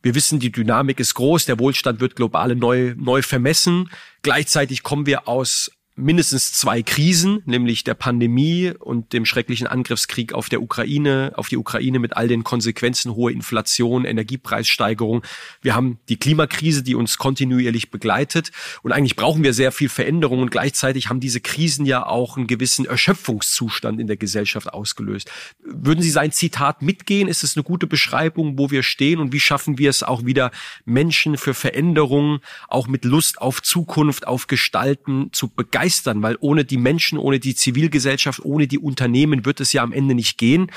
[0.01, 3.89] wir wissen, die Dynamik ist groß, der Wohlstand wird global neu, neu vermessen.
[4.21, 10.49] Gleichzeitig kommen wir aus mindestens zwei Krisen, nämlich der Pandemie und dem schrecklichen Angriffskrieg auf
[10.49, 15.23] der Ukraine, auf die Ukraine mit all den Konsequenzen, hohe Inflation, Energiepreissteigerung.
[15.61, 18.51] Wir haben die Klimakrise, die uns kontinuierlich begleitet.
[18.81, 22.47] Und eigentlich brauchen wir sehr viel Veränderung und gleichzeitig haben diese Krisen ja auch einen
[22.47, 25.29] gewissen Erschöpfungszustand in der Gesellschaft ausgelöst.
[25.63, 27.27] Würden Sie sein Zitat mitgehen?
[27.27, 30.51] Ist es eine gute Beschreibung, wo wir stehen und wie schaffen wir es auch wieder
[30.85, 35.88] Menschen für Veränderungen, auch mit Lust auf Zukunft, auf Gestalten zu begeistern?
[35.89, 39.91] Begeistern, weil ohne die Menschen, ohne die Zivilgesellschaft, ohne die Unternehmen wird es ja am
[39.91, 40.71] Ende nicht gehen.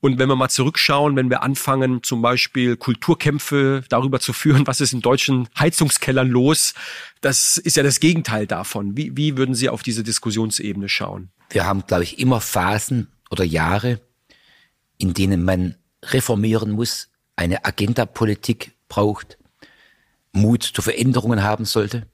[0.00, 4.80] Und wenn wir mal zurückschauen, wenn wir anfangen, zum Beispiel Kulturkämpfe darüber zu führen, was
[4.80, 6.74] ist in deutschen Heizungskellern los,
[7.20, 8.96] das ist ja das Gegenteil davon.
[8.96, 11.30] Wie, wie würden Sie auf diese Diskussionsebene schauen?
[11.50, 14.00] Wir haben, glaube ich, immer Phasen oder Jahre,
[14.98, 19.38] in denen man reformieren muss, eine Agenda-Politik braucht,
[20.32, 22.06] Mut zu Veränderungen haben sollte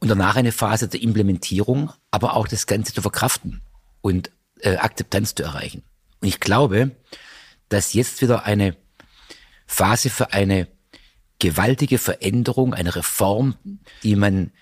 [0.00, 3.60] und danach eine Phase der Implementierung, aber auch das Ganze zu verkraften
[4.00, 5.82] und äh, Akzeptanz zu erreichen.
[6.20, 6.90] Und ich glaube,
[7.68, 8.76] dass jetzt wieder eine
[9.66, 10.66] Phase für eine
[11.38, 13.56] gewaltige Veränderung, eine Reform,
[14.02, 14.52] die man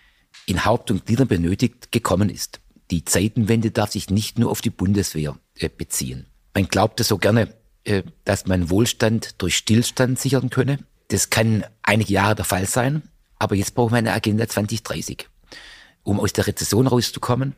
[0.47, 2.61] in Haupt und Gliedern benötigt, gekommen ist.
[2.91, 6.27] Die Zeitenwende darf sich nicht nur auf die Bundeswehr äh, beziehen.
[6.55, 10.79] Man glaubt es so gerne, äh, dass man Wohlstand durch Stillstand sichern könne.
[11.09, 13.03] Das kann einige Jahre der Fall sein.
[13.39, 15.29] Aber jetzt brauchen wir eine Agenda 2030,
[16.03, 17.55] um aus der Rezession rauszukommen,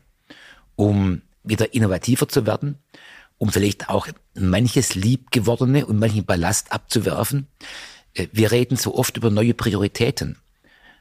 [0.75, 2.77] um wieder innovativer zu werden,
[3.37, 7.47] um vielleicht auch manches liebgewordene und manchen Ballast abzuwerfen.
[8.13, 10.37] Äh, wir reden so oft über neue Prioritäten.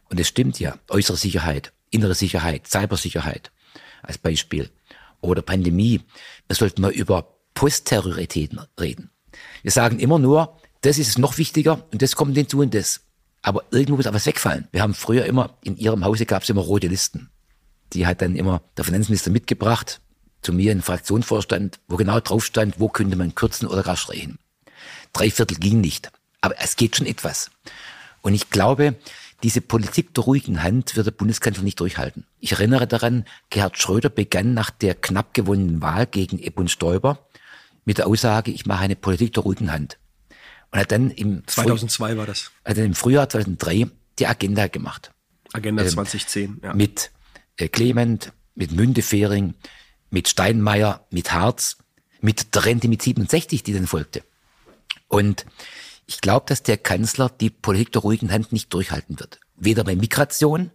[0.09, 0.79] Und es stimmt ja.
[0.89, 3.53] Äußere Sicherheit, innere Sicherheit, Cybersicherheit
[4.03, 4.71] als Beispiel.
[5.21, 6.01] Oder Pandemie.
[6.47, 9.11] Wir sollten mal über Postterroritäten reden.
[9.63, 13.03] Wir sagen immer nur, das ist noch wichtiger und das kommt hinzu und das.
[13.43, 14.69] Aber irgendwo muss auch was wegfallen.
[14.71, 17.31] Wir haben früher immer, in Ihrem Hause gab es immer rote Listen.
[17.93, 20.01] Die hat dann immer der Finanzminister mitgebracht,
[20.43, 23.97] zu mir in den Fraktionsvorstand, wo genau drauf stand, wo könnte man kürzen oder gar
[23.97, 24.39] streichen.
[25.13, 26.11] Drei Viertel ging nicht.
[26.41, 27.51] Aber es geht schon etwas.
[28.23, 28.95] Und ich glaube,
[29.43, 32.27] diese Politik der ruhigen Hand wird der Bundeskanzler nicht durchhalten.
[32.39, 37.27] Ich erinnere daran, Gerhard Schröder begann nach der knapp gewonnenen Wahl gegen Epp und Stoiber
[37.85, 39.99] mit der Aussage, ich mache eine Politik der ruhigen Hand.
[40.73, 42.51] Und hat dann im 2002 Früh war das.
[42.65, 45.13] Hat dann im Frühjahr 2003 die Agenda gemacht.
[45.53, 46.75] Agenda 2010, ähm, ja.
[46.75, 47.11] Mit
[47.57, 49.55] äh, Clement, mit Mündefering,
[50.11, 51.79] mit Steinmeier, mit Harz,
[52.21, 54.23] mit der Rente mit 67, die dann folgte.
[55.09, 55.47] Und
[56.11, 59.39] Ich glaube, dass der Kanzler die Politik der ruhigen Hand nicht durchhalten wird.
[59.55, 60.73] Weder bei Migration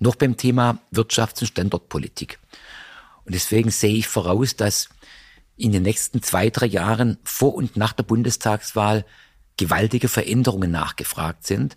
[0.00, 2.40] noch beim Thema Wirtschafts- und Standortpolitik.
[3.24, 4.88] Und deswegen sehe ich voraus, dass
[5.56, 9.04] in den nächsten zwei, drei Jahren vor und nach der Bundestagswahl
[9.56, 11.76] gewaltige Veränderungen nachgefragt sind.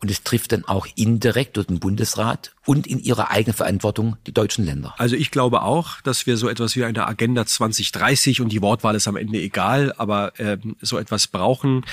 [0.00, 4.32] Und es trifft dann auch indirekt durch den Bundesrat und in ihrer eigenen Verantwortung die
[4.32, 4.94] deutschen Länder.
[4.96, 8.94] Also ich glaube auch, dass wir so etwas wie eine Agenda 2030 und die Wortwahl
[8.94, 11.84] ist am Ende egal, aber äh, so etwas brauchen.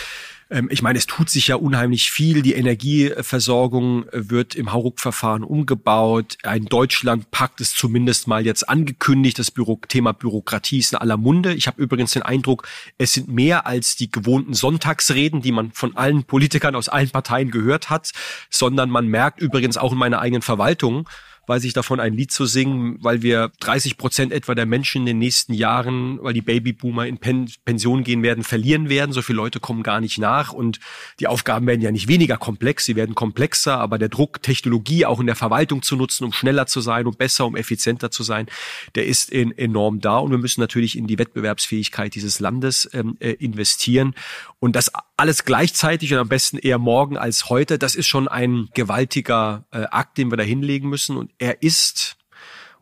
[0.50, 2.42] Ähm, ich meine, es tut sich ja unheimlich viel.
[2.42, 6.38] Die Energieversorgung wird im Hauruck-Verfahren umgebaut.
[6.44, 9.40] Ein Deutschlandpakt ist zumindest mal jetzt angekündigt.
[9.40, 11.54] Das Büro Thema Bürokratie ist in aller Munde.
[11.54, 15.96] Ich habe übrigens den Eindruck, es sind mehr als die gewohnten Sonntagsreden, die man von
[15.98, 18.12] allen Politikern aus allen Parteien gehört hat,
[18.50, 21.08] sondern man merkt übrigens auch in meiner eigenen Verwaltung,
[21.48, 25.06] weiß ich davon, ein Lied zu singen, weil wir 30 Prozent etwa der Menschen in
[25.06, 29.12] den nächsten Jahren, weil die Babyboomer in Pen Pension gehen werden, verlieren werden.
[29.12, 30.80] So viele Leute kommen gar nicht nach und
[31.20, 35.20] die Aufgaben werden ja nicht weniger komplex, sie werden komplexer, aber der Druck, Technologie auch
[35.20, 38.48] in der Verwaltung zu nutzen, um schneller zu sein, um besser, um effizienter zu sein,
[38.96, 40.18] der ist in, enorm da.
[40.18, 44.16] Und wir müssen natürlich in die Wettbewerbsfähigkeit dieses Landes ähm, äh, investieren.
[44.60, 48.70] Und das alles gleichzeitig und am besten eher morgen als heute, das ist schon ein
[48.74, 51.18] gewaltiger äh, Akt, den wir da hinlegen müssen.
[51.18, 52.18] Und er ist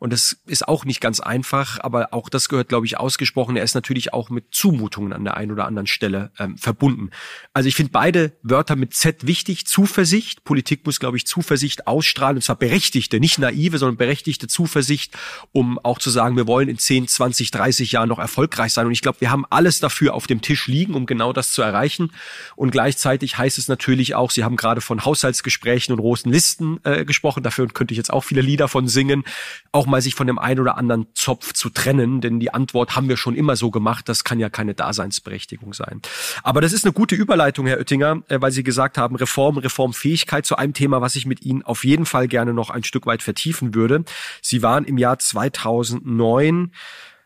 [0.04, 3.56] und das ist auch nicht ganz einfach, aber auch das gehört, glaube ich, ausgesprochen.
[3.56, 7.12] Er ist natürlich auch mit Zumutungen an der einen oder anderen Stelle ähm, verbunden.
[7.54, 9.66] Also ich finde beide Wörter mit Z wichtig.
[9.66, 10.44] Zuversicht.
[10.44, 12.36] Politik muss, glaube ich, Zuversicht ausstrahlen.
[12.36, 15.18] Und zwar berechtigte, nicht naive, sondern berechtigte Zuversicht,
[15.54, 18.86] um auch zu sagen, wir wollen in 10, 20, 30 Jahren noch erfolgreich sein.
[18.86, 21.62] Und ich glaube, wir haben alles dafür auf dem Tisch liegen, um genau das zu
[21.62, 22.12] erreichen.
[22.58, 27.06] Und gleichzeitig heißt es natürlich auch, Sie haben gerade von Haushaltsgesprächen und großen Listen äh,
[27.06, 27.42] gesprochen.
[27.42, 29.24] Dafür könnte ich jetzt auch viele Lieder von singen.
[29.72, 33.10] Auch mal sich von dem einen oder anderen Zopf zu trennen, denn die Antwort haben
[33.10, 36.02] wir schon immer so gemacht, das kann ja keine Daseinsberechtigung sein.
[36.42, 40.48] Aber das ist eine gute Überleitung, Herr Oettinger, äh, weil Sie gesagt haben, Reform, Reformfähigkeit
[40.48, 43.22] zu einem Thema, was ich mit Ihnen auf jeden Fall gerne noch ein Stück weit
[43.22, 44.04] vertiefen würde.
[44.42, 46.72] Sie waren im Jahr 2009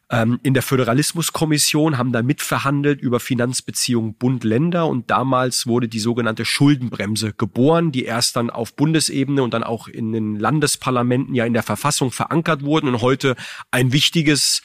[0.09, 6.45] ähm, in der Föderalismuskommission, haben da mitverhandelt über Finanzbeziehungen Bund-Länder und damals wurde die sogenannte
[6.45, 11.53] Schuldenbremse geboren, die erst dann auf Bundesebene und dann auch in den Landesparlamenten ja in
[11.53, 13.35] der Verfassung verankert wurden und heute
[13.71, 14.61] ein wichtiges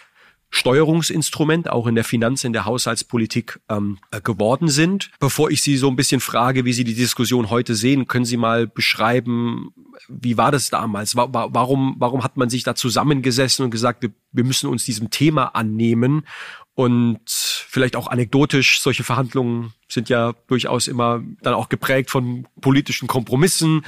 [0.55, 5.11] Steuerungsinstrument auch in der Finanz-, in der Haushaltspolitik ähm, äh, geworden sind.
[5.19, 8.37] Bevor ich Sie so ein bisschen frage, wie Sie die Diskussion heute sehen, können Sie
[8.37, 9.73] mal beschreiben,
[10.09, 11.17] wie war das damals?
[11.17, 15.55] Warum, warum hat man sich da zusammengesessen und gesagt, wir, wir müssen uns diesem Thema
[15.55, 16.27] annehmen?
[16.75, 23.09] Und vielleicht auch anekdotisch, solche Verhandlungen sind ja durchaus immer dann auch geprägt von politischen
[23.09, 23.85] Kompromissen,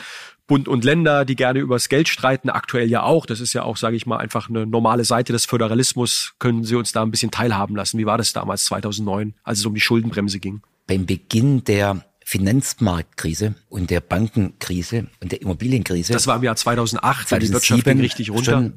[0.47, 3.25] Bund und Länder, die gerne übers Geld streiten, aktuell ja auch.
[3.25, 6.35] Das ist ja auch, sage ich mal, einfach eine normale Seite des Föderalismus.
[6.39, 7.99] Können Sie uns da ein bisschen teilhaben lassen?
[7.99, 10.61] Wie war das damals 2009, als es um die Schuldenbremse ging?
[10.87, 16.13] Beim Beginn der Finanzmarktkrise und der Bankenkrise und der Immobilienkrise.
[16.13, 18.73] Das war im Jahr 2008, 2007, die Wirtschaft ging richtig runter.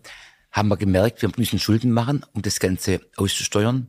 [0.51, 3.87] Haben wir gemerkt, wir müssen Schulden machen, um das Ganze auszusteuern.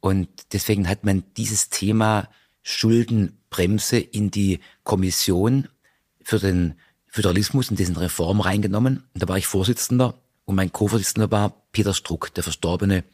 [0.00, 2.28] Und deswegen hat man dieses Thema
[2.62, 5.68] Schuldenbremse in die Kommission
[6.22, 6.74] für den
[7.12, 9.04] Föderalismus und dessen Reform reingenommen.
[9.12, 10.14] Und da war ich Vorsitzender
[10.46, 13.04] und mein Co-Vorsitzender war Peter Struck, der verstorbene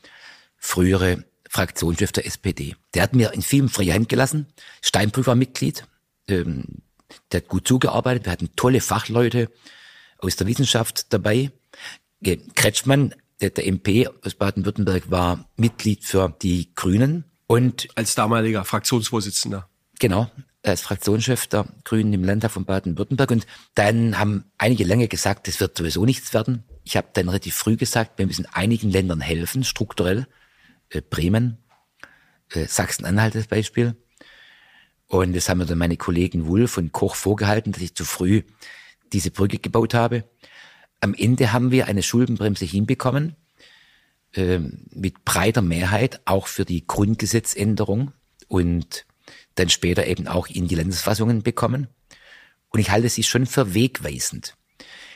[0.56, 2.76] frühere Fraktionschef der SPD.
[2.94, 4.46] Der hat mir in vielen freie Hand gelassen.
[4.82, 5.84] Steinbrück war Mitglied.
[6.28, 6.64] Ähm,
[7.32, 8.26] der hat gut zugearbeitet.
[8.26, 9.50] Wir hatten tolle Fachleute
[10.18, 11.50] aus der Wissenschaft dabei.
[12.54, 17.24] Kretschmann, der, der MP aus Baden-Württemberg, war Mitglied für die Grünen.
[17.48, 19.68] Und als damaliger Fraktionsvorsitzender.
[19.98, 20.30] Genau,
[20.68, 23.30] als Fraktionschef der Grünen im Landtag von Baden-Württemberg.
[23.30, 26.64] Und dann haben einige lange gesagt, das wird sowieso nichts werden.
[26.84, 30.26] Ich habe dann relativ früh gesagt, wir müssen einigen Ländern helfen, strukturell.
[30.90, 31.58] Äh, Bremen,
[32.52, 33.96] äh, Sachsen-Anhalt als Beispiel.
[35.06, 38.42] Und das haben mir dann meine Kollegen Wulf und Koch vorgehalten, dass ich zu früh
[39.12, 40.24] diese Brücke gebaut habe.
[41.00, 43.36] Am Ende haben wir eine Schuldenbremse hinbekommen,
[44.34, 44.58] äh,
[44.90, 48.12] mit breiter Mehrheit, auch für die Grundgesetzänderung.
[48.48, 49.06] Und
[49.58, 51.88] dann später eben auch in die Landesfassungen bekommen.
[52.70, 54.54] Und ich halte sie schon für wegweisend.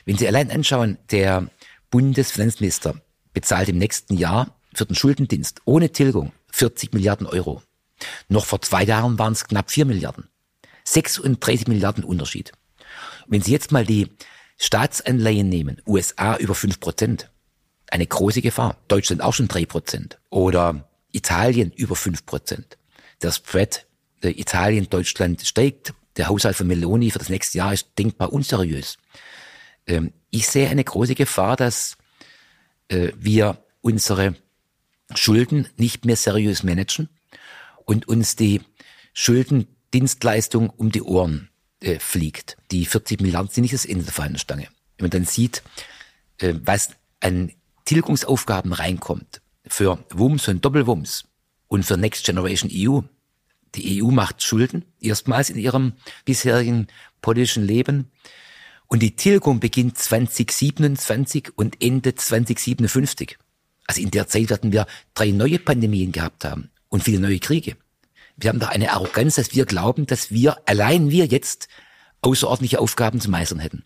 [0.05, 1.49] Wenn Sie allein anschauen, der
[1.91, 3.01] Bundesfinanzminister
[3.33, 7.63] bezahlt im nächsten Jahr für den Schuldendienst ohne Tilgung 40 Milliarden Euro.
[8.29, 10.29] Noch vor zwei Jahren waren es knapp 4 Milliarden.
[10.85, 12.53] 36 Milliarden Unterschied.
[13.27, 14.09] Wenn Sie jetzt mal die
[14.59, 17.31] Staatsanleihen nehmen, USA über 5 Prozent,
[17.89, 18.79] eine große Gefahr.
[18.89, 20.19] Deutschland auch schon 3 Prozent.
[20.31, 22.79] Oder Italien über 5 Prozent.
[23.21, 23.87] Der Spread
[24.31, 25.95] Italien, Deutschland steigt.
[26.17, 28.99] Der Haushalt von Meloni für das nächste Jahr ist denkbar unseriös.
[29.87, 31.97] Ähm, ich sehe eine große Gefahr, dass
[32.89, 34.35] äh, wir unsere
[35.15, 37.09] Schulden nicht mehr seriös managen
[37.85, 38.61] und uns die
[39.13, 42.57] Schulden Dienstleistung um die Ohren äh, fliegt.
[42.71, 44.69] Die 40 Milliarden sind nicht das Ende der Fahnenstange.
[44.97, 45.63] Wenn man dann sieht,
[46.39, 47.53] äh, was an
[47.85, 51.25] Tilgungsaufgaben reinkommt für Wumms und Doppelwumms
[51.69, 53.01] und für Next Generation EU.
[53.75, 56.89] Die EU macht Schulden, erstmals in ihrem bisherigen
[57.21, 58.11] politischen Leben.
[58.87, 63.39] Und die Tilgung beginnt 2027 und endet 2057.
[63.87, 67.77] Also in der Zeit werden wir drei neue Pandemien gehabt haben und viele neue Kriege.
[68.37, 71.69] Wir haben doch eine Arroganz, dass wir glauben, dass wir, allein wir jetzt,
[72.21, 73.85] außerordentliche Aufgaben zu meistern hätten.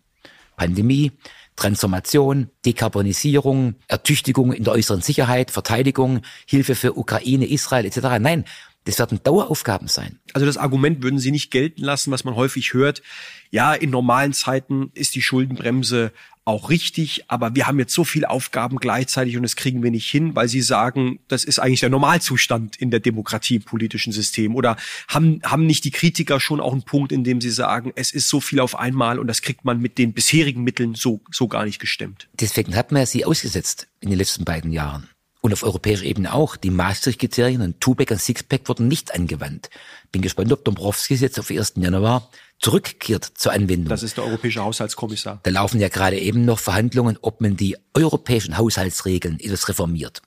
[0.56, 1.12] Pandemie,
[1.56, 7.98] Transformation, Dekarbonisierung, Ertüchtigung in der äußeren Sicherheit, Verteidigung, Hilfe für Ukraine, Israel etc.
[8.20, 8.44] Nein,
[8.86, 10.20] das werden Daueraufgaben sein.
[10.32, 13.02] Also das Argument würden Sie nicht gelten lassen, was man häufig hört.
[13.50, 16.12] Ja, in normalen Zeiten ist die Schuldenbremse
[16.44, 20.08] auch richtig, aber wir haben jetzt so viele Aufgaben gleichzeitig und das kriegen wir nicht
[20.08, 24.54] hin, weil Sie sagen, das ist eigentlich der Normalzustand in der Demokratie im politischen System.
[24.54, 24.76] Oder
[25.08, 28.28] haben, haben nicht die Kritiker schon auch einen Punkt, in dem sie sagen, es ist
[28.28, 31.64] so viel auf einmal und das kriegt man mit den bisherigen Mitteln so, so gar
[31.64, 32.28] nicht gestemmt?
[32.34, 35.08] Deswegen hat man ja sie ausgesetzt in den letzten beiden Jahren
[35.46, 36.56] und auf europäischer Ebene auch.
[36.56, 39.70] Die Maastricht-Kriterien und Tupac und Sixpack wurden nicht angewandt.
[40.10, 41.74] Bin gespannt, ob Dombrovskis jetzt auf 1.
[41.76, 42.28] Januar
[42.58, 43.88] zurückkehrt zur Anwendung.
[43.88, 45.38] Das ist der europäische Haushaltskommissar.
[45.44, 50.20] Da laufen ja gerade eben noch Verhandlungen, ob man die europäischen Haushaltsregeln etwas reformiert.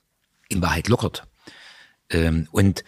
[0.48, 1.24] In Wahrheit lockert.
[2.08, 2.82] Ähm, und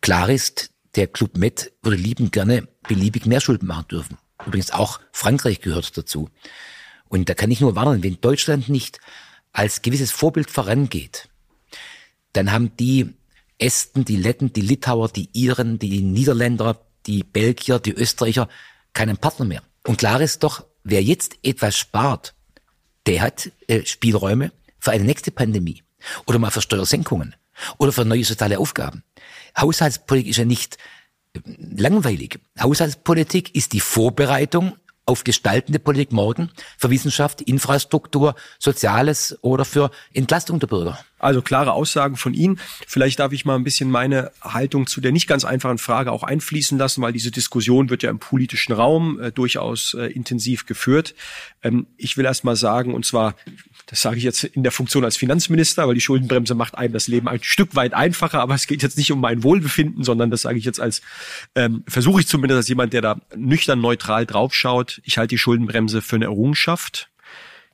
[0.00, 4.18] klar ist, der Club Med würde liebend gerne beliebig mehr Schulden machen dürfen.
[4.44, 6.28] Übrigens auch Frankreich gehört dazu.
[7.08, 8.98] Und da kann ich nur warnen, wenn Deutschland nicht
[9.52, 11.28] als gewisses Vorbild vorangeht,
[12.38, 13.14] dann haben die
[13.58, 18.48] Esten, die Letten, die Litauer, die Iren, die Niederländer, die Belgier, die Österreicher
[18.92, 19.62] keinen Partner mehr.
[19.84, 22.34] Und klar ist doch, wer jetzt etwas spart,
[23.06, 25.82] der hat äh, Spielräume für eine nächste Pandemie
[26.26, 27.34] oder mal für Steuersenkungen
[27.78, 29.02] oder für neue soziale Aufgaben.
[29.58, 30.78] Haushaltspolitik ist ja nicht
[31.32, 32.38] äh, langweilig.
[32.60, 34.76] Haushaltspolitik ist die Vorbereitung
[35.08, 40.98] auf gestaltende Politik morgen für Wissenschaft, Infrastruktur, Soziales oder für Entlastung der Bürger.
[41.18, 42.60] Also klare Aussagen von Ihnen.
[42.86, 46.22] Vielleicht darf ich mal ein bisschen meine Haltung zu der nicht ganz einfachen Frage auch
[46.22, 51.14] einfließen lassen, weil diese Diskussion wird ja im politischen Raum äh, durchaus äh, intensiv geführt.
[51.62, 53.34] Ähm, ich will erst mal sagen, und zwar,
[53.90, 57.08] das sage ich jetzt in der Funktion als Finanzminister, weil die Schuldenbremse macht einem das
[57.08, 60.42] Leben ein Stück weit einfacher, aber es geht jetzt nicht um mein Wohlbefinden, sondern das
[60.42, 61.00] sage ich jetzt als,
[61.54, 65.00] ähm, versuche ich zumindest als jemand, der da nüchtern neutral draufschaut.
[65.04, 67.08] Ich halte die Schuldenbremse für eine Errungenschaft.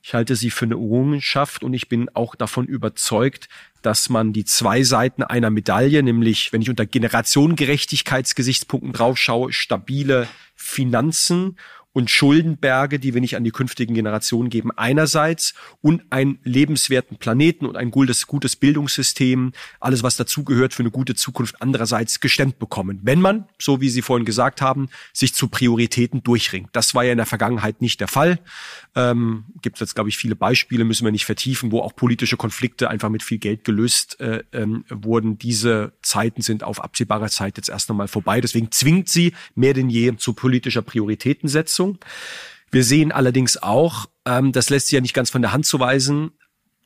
[0.01, 3.49] Ich halte sie für eine Errungenschaft und ich bin auch davon überzeugt,
[3.81, 11.57] dass man die zwei Seiten einer Medaille, nämlich wenn ich unter Generationengerechtigkeitsgesichtspunkten draufschaue, stabile Finanzen
[11.95, 17.65] und Schuldenberge, die wir nicht an die künftigen Generationen geben, einerseits und einen lebenswerten Planeten
[17.65, 22.99] und ein gutes, gutes Bildungssystem, alles was dazugehört für eine gute Zukunft andererseits gestemmt bekommen.
[23.03, 26.67] Wenn man, so wie Sie vorhin gesagt haben, sich zu Prioritäten durchringt.
[26.73, 28.39] Das war ja in der Vergangenheit nicht der Fall.
[28.93, 32.35] Ähm, Gibt es jetzt, glaube ich, viele Beispiele, müssen wir nicht vertiefen, wo auch politische
[32.35, 35.37] Konflikte einfach mit viel Geld gelöst äh, ähm, wurden.
[35.37, 38.41] Diese Zeiten sind auf absehbarer Zeit jetzt erst einmal vorbei.
[38.41, 41.84] Deswegen zwingt sie mehr denn je zu politischer Prioritätensetzung.
[41.85, 41.99] Umsetzung.
[42.71, 45.79] Wir sehen allerdings auch, ähm, das lässt sich ja nicht ganz von der Hand zu
[45.79, 46.31] weisen,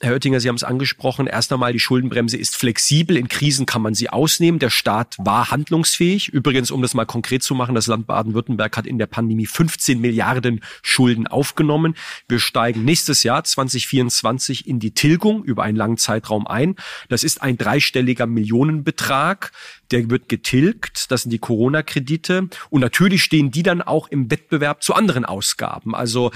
[0.01, 1.27] Herr Oettinger, Sie haben es angesprochen.
[1.27, 3.17] Erst einmal, die Schuldenbremse ist flexibel.
[3.17, 4.57] In Krisen kann man sie ausnehmen.
[4.57, 6.29] Der Staat war handlungsfähig.
[6.29, 9.99] Übrigens, um das mal konkret zu machen, das Land Baden-Württemberg hat in der Pandemie 15
[9.99, 11.95] Milliarden Schulden aufgenommen.
[12.29, 16.77] Wir steigen nächstes Jahr 2024 in die Tilgung über einen langen Zeitraum ein.
[17.09, 19.51] Das ist ein dreistelliger Millionenbetrag.
[19.91, 21.11] Der wird getilgt.
[21.11, 22.47] Das sind die Corona-Kredite.
[22.69, 25.93] Und natürlich stehen die dann auch im Wettbewerb zu anderen Ausgaben.
[25.93, 26.31] Also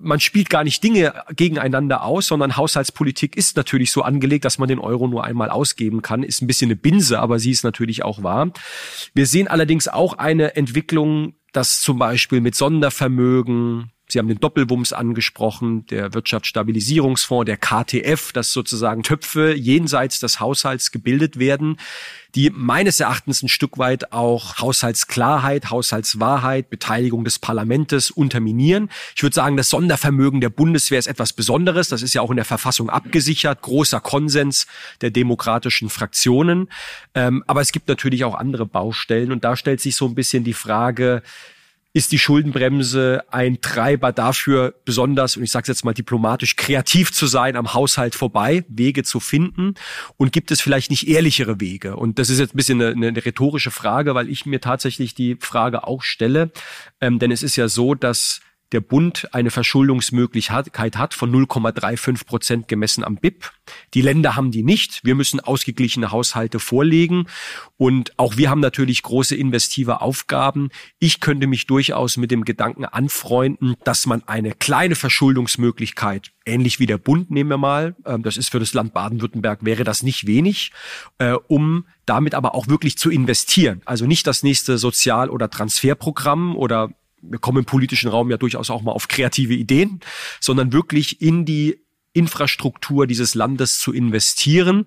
[0.00, 4.68] man spielt gar nicht Dinge gegeneinander aus, sondern Haushaltspolitik ist natürlich so angelegt, dass man
[4.68, 6.22] den Euro nur einmal ausgeben kann.
[6.22, 8.52] Ist ein bisschen eine Binse, aber sie ist natürlich auch wahr.
[9.14, 14.92] Wir sehen allerdings auch eine Entwicklung, dass zum Beispiel mit Sondervermögen, Sie haben den Doppelwumms
[14.92, 21.78] angesprochen, der Wirtschaftsstabilisierungsfonds, der KTF, dass sozusagen Töpfe jenseits des Haushalts gebildet werden,
[22.34, 28.90] die meines Erachtens ein Stück weit auch Haushaltsklarheit, Haushaltswahrheit, Beteiligung des Parlamentes unterminieren.
[29.16, 31.88] Ich würde sagen, das Sondervermögen der Bundeswehr ist etwas Besonderes.
[31.88, 33.62] Das ist ja auch in der Verfassung abgesichert.
[33.62, 34.66] Großer Konsens
[35.00, 36.68] der demokratischen Fraktionen.
[37.14, 39.32] Ähm, aber es gibt natürlich auch andere Baustellen.
[39.32, 41.22] Und da stellt sich so ein bisschen die Frage,
[41.94, 47.12] ist die Schuldenbremse ein Treiber dafür, besonders, und ich sage es jetzt mal diplomatisch, kreativ
[47.12, 49.74] zu sein, am Haushalt vorbei, Wege zu finden?
[50.16, 51.94] Und gibt es vielleicht nicht ehrlichere Wege?
[51.94, 55.36] Und das ist jetzt ein bisschen eine, eine rhetorische Frage, weil ich mir tatsächlich die
[55.40, 56.50] Frage auch stelle.
[57.00, 58.40] Ähm, denn es ist ja so, dass
[58.74, 63.50] der Bund eine Verschuldungsmöglichkeit hat von 0,35 Prozent gemessen am BIP.
[63.94, 65.00] Die Länder haben die nicht.
[65.04, 67.26] Wir müssen ausgeglichene Haushalte vorlegen.
[67.78, 70.68] Und auch wir haben natürlich große investive Aufgaben.
[70.98, 76.86] Ich könnte mich durchaus mit dem Gedanken anfreunden, dass man eine kleine Verschuldungsmöglichkeit, ähnlich wie
[76.86, 80.26] der Bund nehmen wir mal, ähm, das ist für das Land Baden-Württemberg, wäre das nicht
[80.26, 80.72] wenig,
[81.18, 83.80] äh, um damit aber auch wirklich zu investieren.
[83.84, 86.90] Also nicht das nächste Sozial- oder Transferprogramm oder
[87.28, 90.00] wir kommen im politischen Raum ja durchaus auch mal auf kreative Ideen,
[90.40, 94.86] sondern wirklich in die Infrastruktur dieses Landes zu investieren.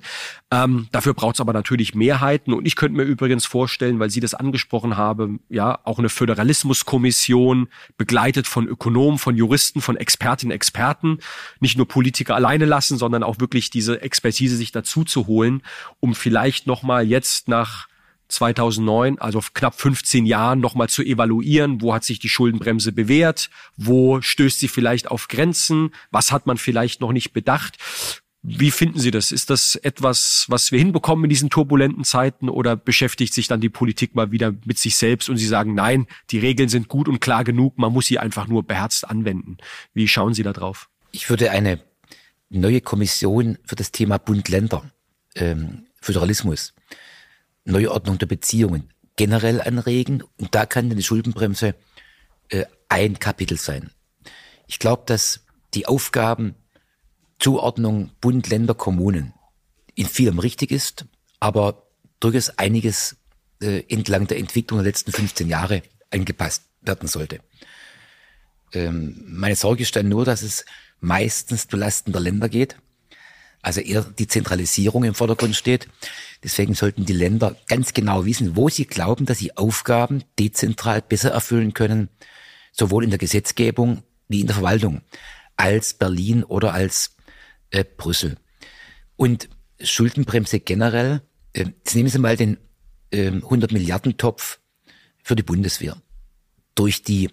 [0.49, 2.53] Ähm, dafür braucht es aber natürlich Mehrheiten.
[2.53, 7.67] Und ich könnte mir übrigens vorstellen, weil Sie das angesprochen haben, ja, auch eine Föderalismuskommission,
[7.97, 11.19] begleitet von Ökonomen, von Juristen, von Expertinnen, Experten,
[11.59, 15.63] nicht nur Politiker alleine lassen, sondern auch wirklich diese Expertise sich dazu zu holen,
[15.99, 17.89] um vielleicht nochmal jetzt nach
[18.27, 24.21] 2009, also knapp 15 Jahren, nochmal zu evaluieren, wo hat sich die Schuldenbremse bewährt, wo
[24.21, 27.77] stößt sie vielleicht auf Grenzen, was hat man vielleicht noch nicht bedacht.
[28.43, 29.31] Wie finden Sie das?
[29.31, 33.69] Ist das etwas, was wir hinbekommen in diesen turbulenten Zeiten oder beschäftigt sich dann die
[33.69, 37.19] Politik mal wieder mit sich selbst und Sie sagen, nein, die Regeln sind gut und
[37.19, 39.57] klar genug, man muss sie einfach nur beherzt anwenden.
[39.93, 40.89] Wie schauen Sie da drauf?
[41.11, 41.81] Ich würde eine
[42.49, 44.89] neue Kommission für das Thema Bund-Länder,
[45.35, 46.73] ähm, Föderalismus,
[47.67, 50.23] Neuordnung der Beziehungen generell anregen.
[50.37, 51.75] Und da kann eine Schuldenbremse
[52.49, 53.91] äh, ein Kapitel sein.
[54.67, 55.41] Ich glaube, dass
[55.73, 56.55] die Aufgaben
[57.39, 59.33] Zuordnung Bund, Länder, Kommunen
[59.95, 61.05] in vielem richtig ist,
[61.39, 61.87] aber
[62.19, 63.17] durchaus einiges
[63.61, 67.39] äh, entlang der Entwicklung der letzten 15 Jahre angepasst werden sollte.
[68.73, 70.65] Ähm, meine Sorge ist dann nur, dass es
[70.99, 72.77] meistens zulasten der Länder geht
[73.61, 75.87] also eher die Zentralisierung im Vordergrund steht.
[76.43, 81.31] Deswegen sollten die Länder ganz genau wissen, wo sie glauben, dass sie Aufgaben dezentral besser
[81.31, 82.09] erfüllen können,
[82.71, 85.01] sowohl in der Gesetzgebung wie in der Verwaltung,
[85.55, 87.15] als Berlin oder als
[87.71, 88.37] äh, Brüssel.
[89.15, 89.49] Und
[89.81, 91.21] Schuldenbremse generell,
[91.53, 92.57] äh, jetzt nehmen Sie mal den
[93.11, 94.59] äh, 100 Milliarden Topf
[95.23, 95.97] für die Bundeswehr.
[96.75, 97.31] Durch die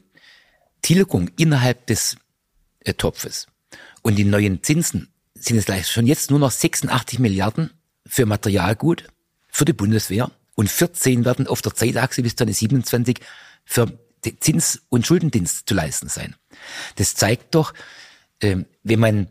[0.82, 2.16] Tilgung innerhalb des
[2.80, 3.46] äh, Topfes
[4.02, 5.13] und die neuen Zinsen
[5.44, 7.70] sind es gleich schon jetzt nur noch 86 Milliarden
[8.06, 9.04] für Materialgut
[9.48, 13.20] für die Bundeswehr und 14 werden auf der Zeitachse bis 2027
[13.64, 13.98] für
[14.40, 16.34] Zins- und Schuldendienst zu leisten sein.
[16.96, 17.74] Das zeigt doch,
[18.40, 19.28] ähm, wenn man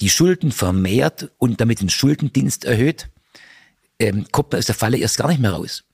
[0.00, 3.08] die Schulden vermehrt und damit den Schuldendienst erhöht,
[3.98, 5.84] ähm, kommt man aus der Falle erst gar nicht mehr raus.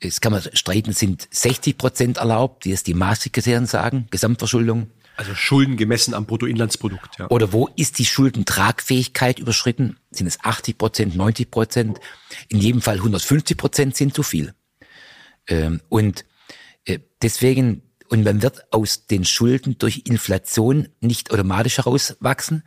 [0.00, 4.90] Es kann man streiten, sind 60 Prozent erlaubt, wie es die Maastricht-Kriterien sagen, Gesamtverschuldung.
[5.16, 7.18] Also Schulden gemessen am Bruttoinlandsprodukt.
[7.18, 7.28] Ja.
[7.28, 9.98] Oder wo ist die Schuldentragfähigkeit überschritten?
[10.10, 12.00] Sind es 80 Prozent, 90 Prozent?
[12.48, 14.54] In jedem Fall 150 Prozent sind zu viel.
[15.46, 16.24] Ähm, und
[16.84, 22.64] äh, deswegen, und man wird aus den Schulden durch Inflation nicht automatisch herauswachsen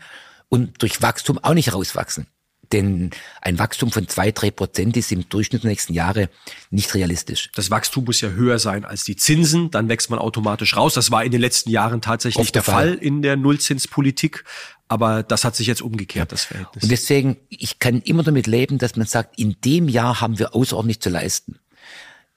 [0.50, 2.28] und durch Wachstum auch nicht herauswachsen.
[2.72, 3.12] Denn
[3.42, 6.30] ein Wachstum von zwei, drei Prozent ist im Durchschnitt der nächsten Jahre
[6.70, 7.52] nicht realistisch.
[7.56, 10.94] Das Wachstum muss ja höher sein als die Zinsen, dann wächst man automatisch raus.
[10.94, 12.90] Das war in den letzten Jahren tatsächlich der, der Fall.
[12.90, 14.44] Fall in der Nullzinspolitik.
[14.88, 16.84] Aber das hat sich jetzt umgekehrt, das Verhältnis.
[16.84, 20.54] Und deswegen, ich kann immer damit leben, dass man sagt, in dem Jahr haben wir
[20.54, 21.60] außerordentlich zu leisten.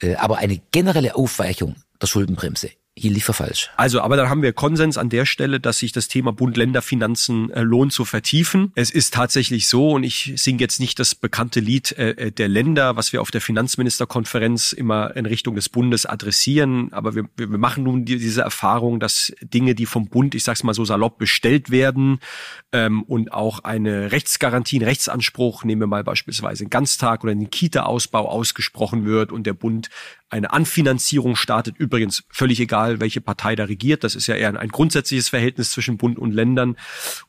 [0.01, 3.71] Äh, aber eine generelle Aufweichung der Schuldenbremse hier lief er falsch.
[3.77, 7.63] Also, aber dann haben wir Konsens an der Stelle, dass sich das Thema Bund-Länder-Finanzen äh,
[7.63, 8.73] lohnt zu vertiefen.
[8.75, 12.49] Es ist tatsächlich so, und ich singe jetzt nicht das bekannte Lied äh, äh, der
[12.49, 17.47] Länder, was wir auf der Finanzministerkonferenz immer in Richtung des Bundes adressieren, aber wir, wir
[17.59, 21.19] machen nun die, diese Erfahrung, dass Dinge, die vom Bund, ich sag's mal so salopp,
[21.19, 22.19] bestellt werden
[22.73, 27.51] ähm, und auch eine Rechtsgarantie, ein Rechtsanspruch, nehmen wir mal beispielsweise einen Ganztag oder einen
[27.51, 29.89] Kita-Ausbau ausgesprochen wird und der Bund
[30.31, 34.05] eine Anfinanzierung startet, übrigens völlig egal, welche Partei da regiert.
[34.05, 36.77] Das ist ja eher ein grundsätzliches Verhältnis zwischen Bund und Ländern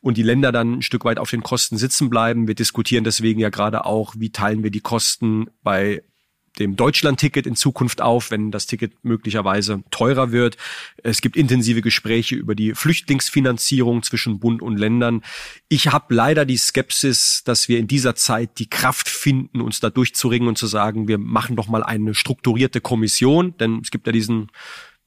[0.00, 2.46] und die Länder dann ein Stück weit auf den Kosten sitzen bleiben.
[2.46, 6.02] Wir diskutieren deswegen ja gerade auch, wie teilen wir die Kosten bei
[6.58, 10.56] dem Deutschland-Ticket in Zukunft auf, wenn das Ticket möglicherweise teurer wird.
[11.02, 15.22] Es gibt intensive Gespräche über die Flüchtlingsfinanzierung zwischen Bund und Ländern.
[15.68, 19.90] Ich habe leider die Skepsis, dass wir in dieser Zeit die Kraft finden, uns da
[19.90, 24.12] durchzuringen und zu sagen, wir machen doch mal eine strukturierte Kommission, denn es gibt ja
[24.12, 24.48] diesen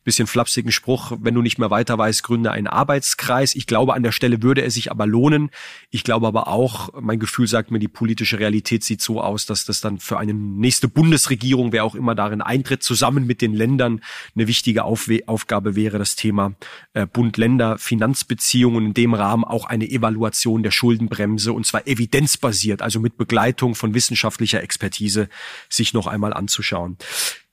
[0.03, 3.55] bisschen flapsigen Spruch, wenn du nicht mehr weiter weißt, gründe einen Arbeitskreis.
[3.55, 5.49] Ich glaube, an der Stelle würde er sich aber lohnen.
[5.89, 9.65] Ich glaube aber auch, mein Gefühl sagt mir, die politische Realität sieht so aus, dass
[9.65, 14.01] das dann für eine nächste Bundesregierung, wer auch immer darin eintritt, zusammen mit den Ländern
[14.35, 16.53] eine wichtige Aufwe Aufgabe wäre, das Thema
[16.93, 23.17] äh, Bund-Länder-Finanzbeziehungen in dem Rahmen auch eine Evaluation der Schuldenbremse und zwar evidenzbasiert, also mit
[23.17, 25.29] Begleitung von wissenschaftlicher Expertise
[25.69, 26.97] sich noch einmal anzuschauen.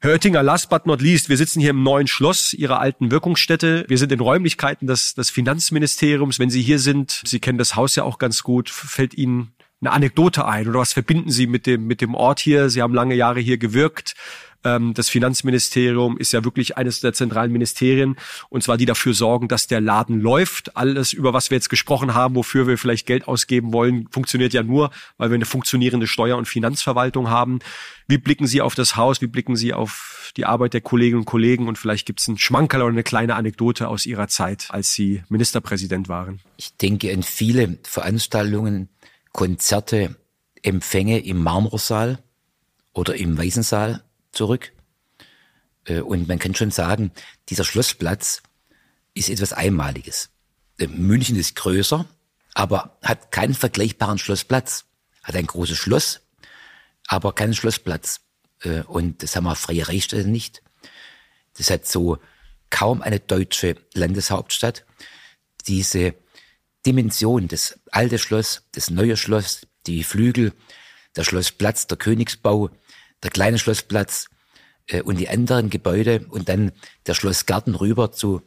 [0.03, 3.85] Herr Oettinger, last but not least, wir sitzen hier im neuen Schloss Ihrer alten Wirkungsstätte.
[3.87, 6.39] Wir sind in Räumlichkeiten des, des Finanzministeriums.
[6.39, 9.93] Wenn Sie hier sind, Sie kennen das Haus ja auch ganz gut, fällt Ihnen eine
[9.93, 12.71] Anekdote ein oder was verbinden Sie mit dem, mit dem Ort hier?
[12.71, 14.15] Sie haben lange Jahre hier gewirkt.
[14.63, 18.17] Ähm, das Finanzministerium ist ja wirklich eines der zentralen Ministerien
[18.51, 20.77] und zwar die dafür sorgen, dass der Laden läuft.
[20.77, 24.63] Alles, über was wir jetzt gesprochen haben, wofür wir vielleicht Geld ausgeben wollen, funktioniert ja
[24.63, 27.61] nur, weil wir eine funktionierende Steuer- und Finanzverwaltung haben.
[28.07, 29.23] Wie blicken Sie auf das Haus?
[29.23, 31.69] Wie blicken Sie auf die Arbeit der Kolleginnen und Kollegen?
[31.69, 35.23] Und vielleicht gibt es einen Schmankerl oder eine kleine Anekdote aus Ihrer Zeit, als Sie
[35.31, 36.41] Ministerpräsident waren.
[36.59, 38.89] Ich denke an viele Veranstaltungen,
[39.33, 40.17] Konzerte,
[40.63, 42.19] Empfänge im Marmorsaal
[42.93, 44.03] oder im Weißensaal
[44.33, 44.73] zurück.
[45.85, 47.13] Äh, und man kann schon sagen,
[47.49, 48.43] dieser Schlossplatz
[49.15, 50.31] ist etwas Einmaliges.
[50.79, 52.07] Äh, München ist größer,
[52.55, 54.85] aber hat keinen vergleichbaren Schlossplatz.
[55.23, 56.21] Hat ein großes Schloss,
[57.07, 58.21] aber keinen Schlossplatz.
[58.63, 60.63] Äh, und das haben wir freie Reichsstädte nicht.
[61.57, 62.19] Das hat so
[62.71, 64.85] kaum eine deutsche Landeshauptstadt.
[65.67, 66.15] Diese
[66.87, 70.53] Dimension, das alte Schloss, das neue Schloss, die Flügel,
[71.17, 72.71] der Schlossplatz, der Königsbau,
[73.23, 74.29] der kleine Schlossplatz
[74.87, 76.73] äh, und die anderen Gebäude und dann
[77.07, 78.43] der Schlossgarten rüber zu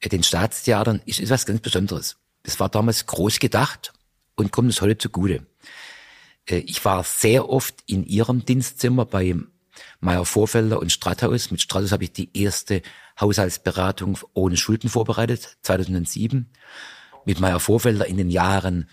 [0.00, 2.16] äh, den Staatstheatern ist etwas ganz Besonderes.
[2.42, 3.92] Das war damals groß gedacht
[4.34, 5.46] und kommt es heute zugute.
[6.46, 9.34] Äh, ich war sehr oft in ihrem Dienstzimmer bei
[10.00, 11.50] Meyer Vorfelder und Strathaus.
[11.50, 12.82] Mit Strathaus habe ich die erste
[13.20, 16.50] Haushaltsberatung ohne Schulden vorbereitet, 2007.
[17.24, 18.88] Mit Meyer Vorfelder in den Jahren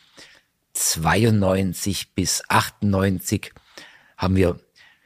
[0.74, 3.54] 92 bis 98
[4.18, 4.60] haben wir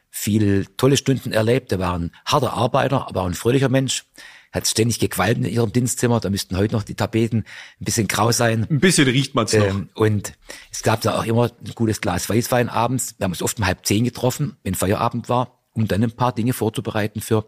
[0.10, 1.72] viel tolle Stunden erlebt.
[1.72, 4.06] Er war ein harter Arbeiter, aber auch ein fröhlicher Mensch.
[4.52, 6.20] Hat ständig gequalmt in ihrem Dienstzimmer.
[6.20, 7.46] Da müssten heute noch die Tapeten
[7.80, 8.68] ein bisschen grau sein.
[8.70, 9.66] Ein bisschen riecht man's noch.
[9.66, 10.34] Ähm, und
[10.70, 13.16] es gab da auch immer ein gutes Glas Weißwein abends.
[13.18, 16.36] Wir haben uns oft um halb zehn getroffen, wenn Feierabend war, um dann ein paar
[16.36, 17.46] Dinge vorzubereiten für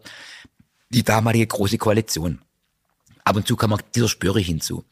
[0.88, 2.40] die damalige große Koalition.
[3.24, 4.84] Ab und zu kam auch dieser Spöre hinzu.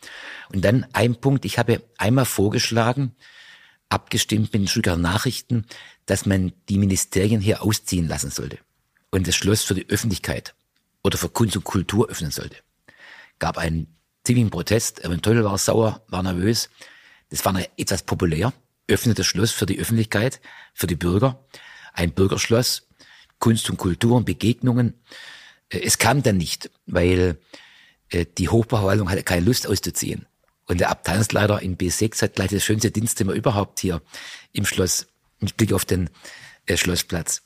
[0.52, 3.14] Und dann ein Punkt, ich habe einmal vorgeschlagen,
[3.88, 5.66] abgestimmt mit den Stuttgarter Nachrichten,
[6.06, 8.58] dass man die Ministerien hier ausziehen lassen sollte
[9.10, 10.54] und das Schloss für die Öffentlichkeit
[11.04, 12.56] oder für Kunst und Kultur öffnen sollte.
[13.38, 16.70] Gab einen ziemlichen Protest, Erwin Teufel war sauer, war nervös.
[17.28, 18.52] Das war etwas populär.
[18.88, 20.40] Öffnet das Schloss für die Öffentlichkeit,
[20.74, 21.44] für die Bürger.
[21.92, 22.88] Ein Bürgerschloss,
[23.38, 24.94] Kunst und Kultur und Begegnungen.
[25.68, 27.38] Äh, es kam dann nicht, weil
[28.12, 30.26] die Hochbauverwaltung hatte keine Lust auszuziehen.
[30.66, 34.00] Und der Abteilungsleiter in B6 hat gleich das schönste Dienstzimmer überhaupt hier
[34.52, 35.06] im Schloss
[35.40, 36.08] mit Blick auf den
[36.66, 37.42] äh, Schlossplatz.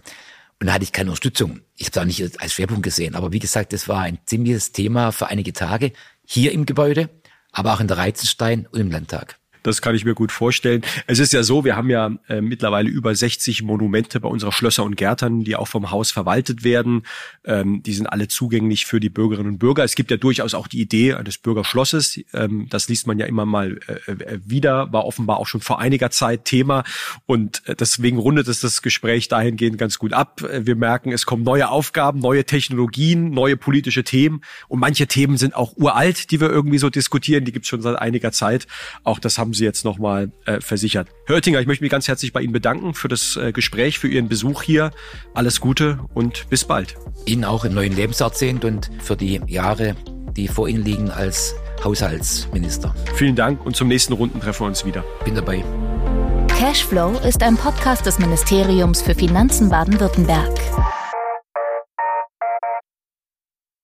[0.61, 1.61] Und da hatte ich keine Unterstützung.
[1.77, 3.15] Ich habe es auch nicht als Schwerpunkt gesehen.
[3.15, 5.93] Aber wie gesagt, das war ein ziemliches Thema für einige Tage
[6.25, 7.11] hier im Gebäude,
[7.53, 9.39] aber auch in der Reizenstein und im Landtag.
[9.67, 10.83] Das kann ich mir gut vorstellen.
[11.07, 14.85] Es ist ja so, wir haben ja äh, mittlerweile über 60 Monumente bei unserer Schlösser
[14.85, 17.03] und Gärtern, die auch vom Haus verwaltet werden.
[17.45, 19.83] Ähm, die sind alle zugänglich für die Bürgerinnen und Bürger.
[19.83, 22.21] Es gibt ja durchaus auch die Idee eines Bürgerschlosses.
[22.33, 25.81] Ähm, das liest man ja immer mal äh, äh wieder, war offenbar auch schon vor
[25.81, 26.85] einiger Zeit Thema.
[27.27, 30.43] Und äh, deswegen rundet es das Gespräch dahingehend ganz gut ab.
[30.43, 34.43] Äh, wir merken, es kommen neue Aufgaben, neue Technologien, neue politische Themen.
[34.69, 37.45] Und manche Themen sind auch uralt, die wir irgendwie so diskutieren.
[37.45, 38.69] Die gibt es schon seit einiger Zeit.
[39.03, 41.09] Auch das haben Sie jetzt nochmal äh, versichert.
[41.27, 44.09] Herr Oettinger, ich möchte mich ganz herzlich bei Ihnen bedanken für das äh, Gespräch, für
[44.09, 44.93] Ihren Besuch hier.
[45.35, 46.95] Alles Gute und bis bald.
[47.25, 49.97] Ihnen auch im neuen Lebensjahrzehnt und für die Jahre,
[50.37, 52.95] die vor Ihnen liegen als Haushaltsminister.
[53.15, 55.05] Vielen Dank und zum nächsten Runden treffen wir uns wieder.
[55.25, 55.65] Bin dabei.
[56.49, 60.96] Cashflow ist ein Podcast des Ministeriums für Finanzen Baden-Württemberg.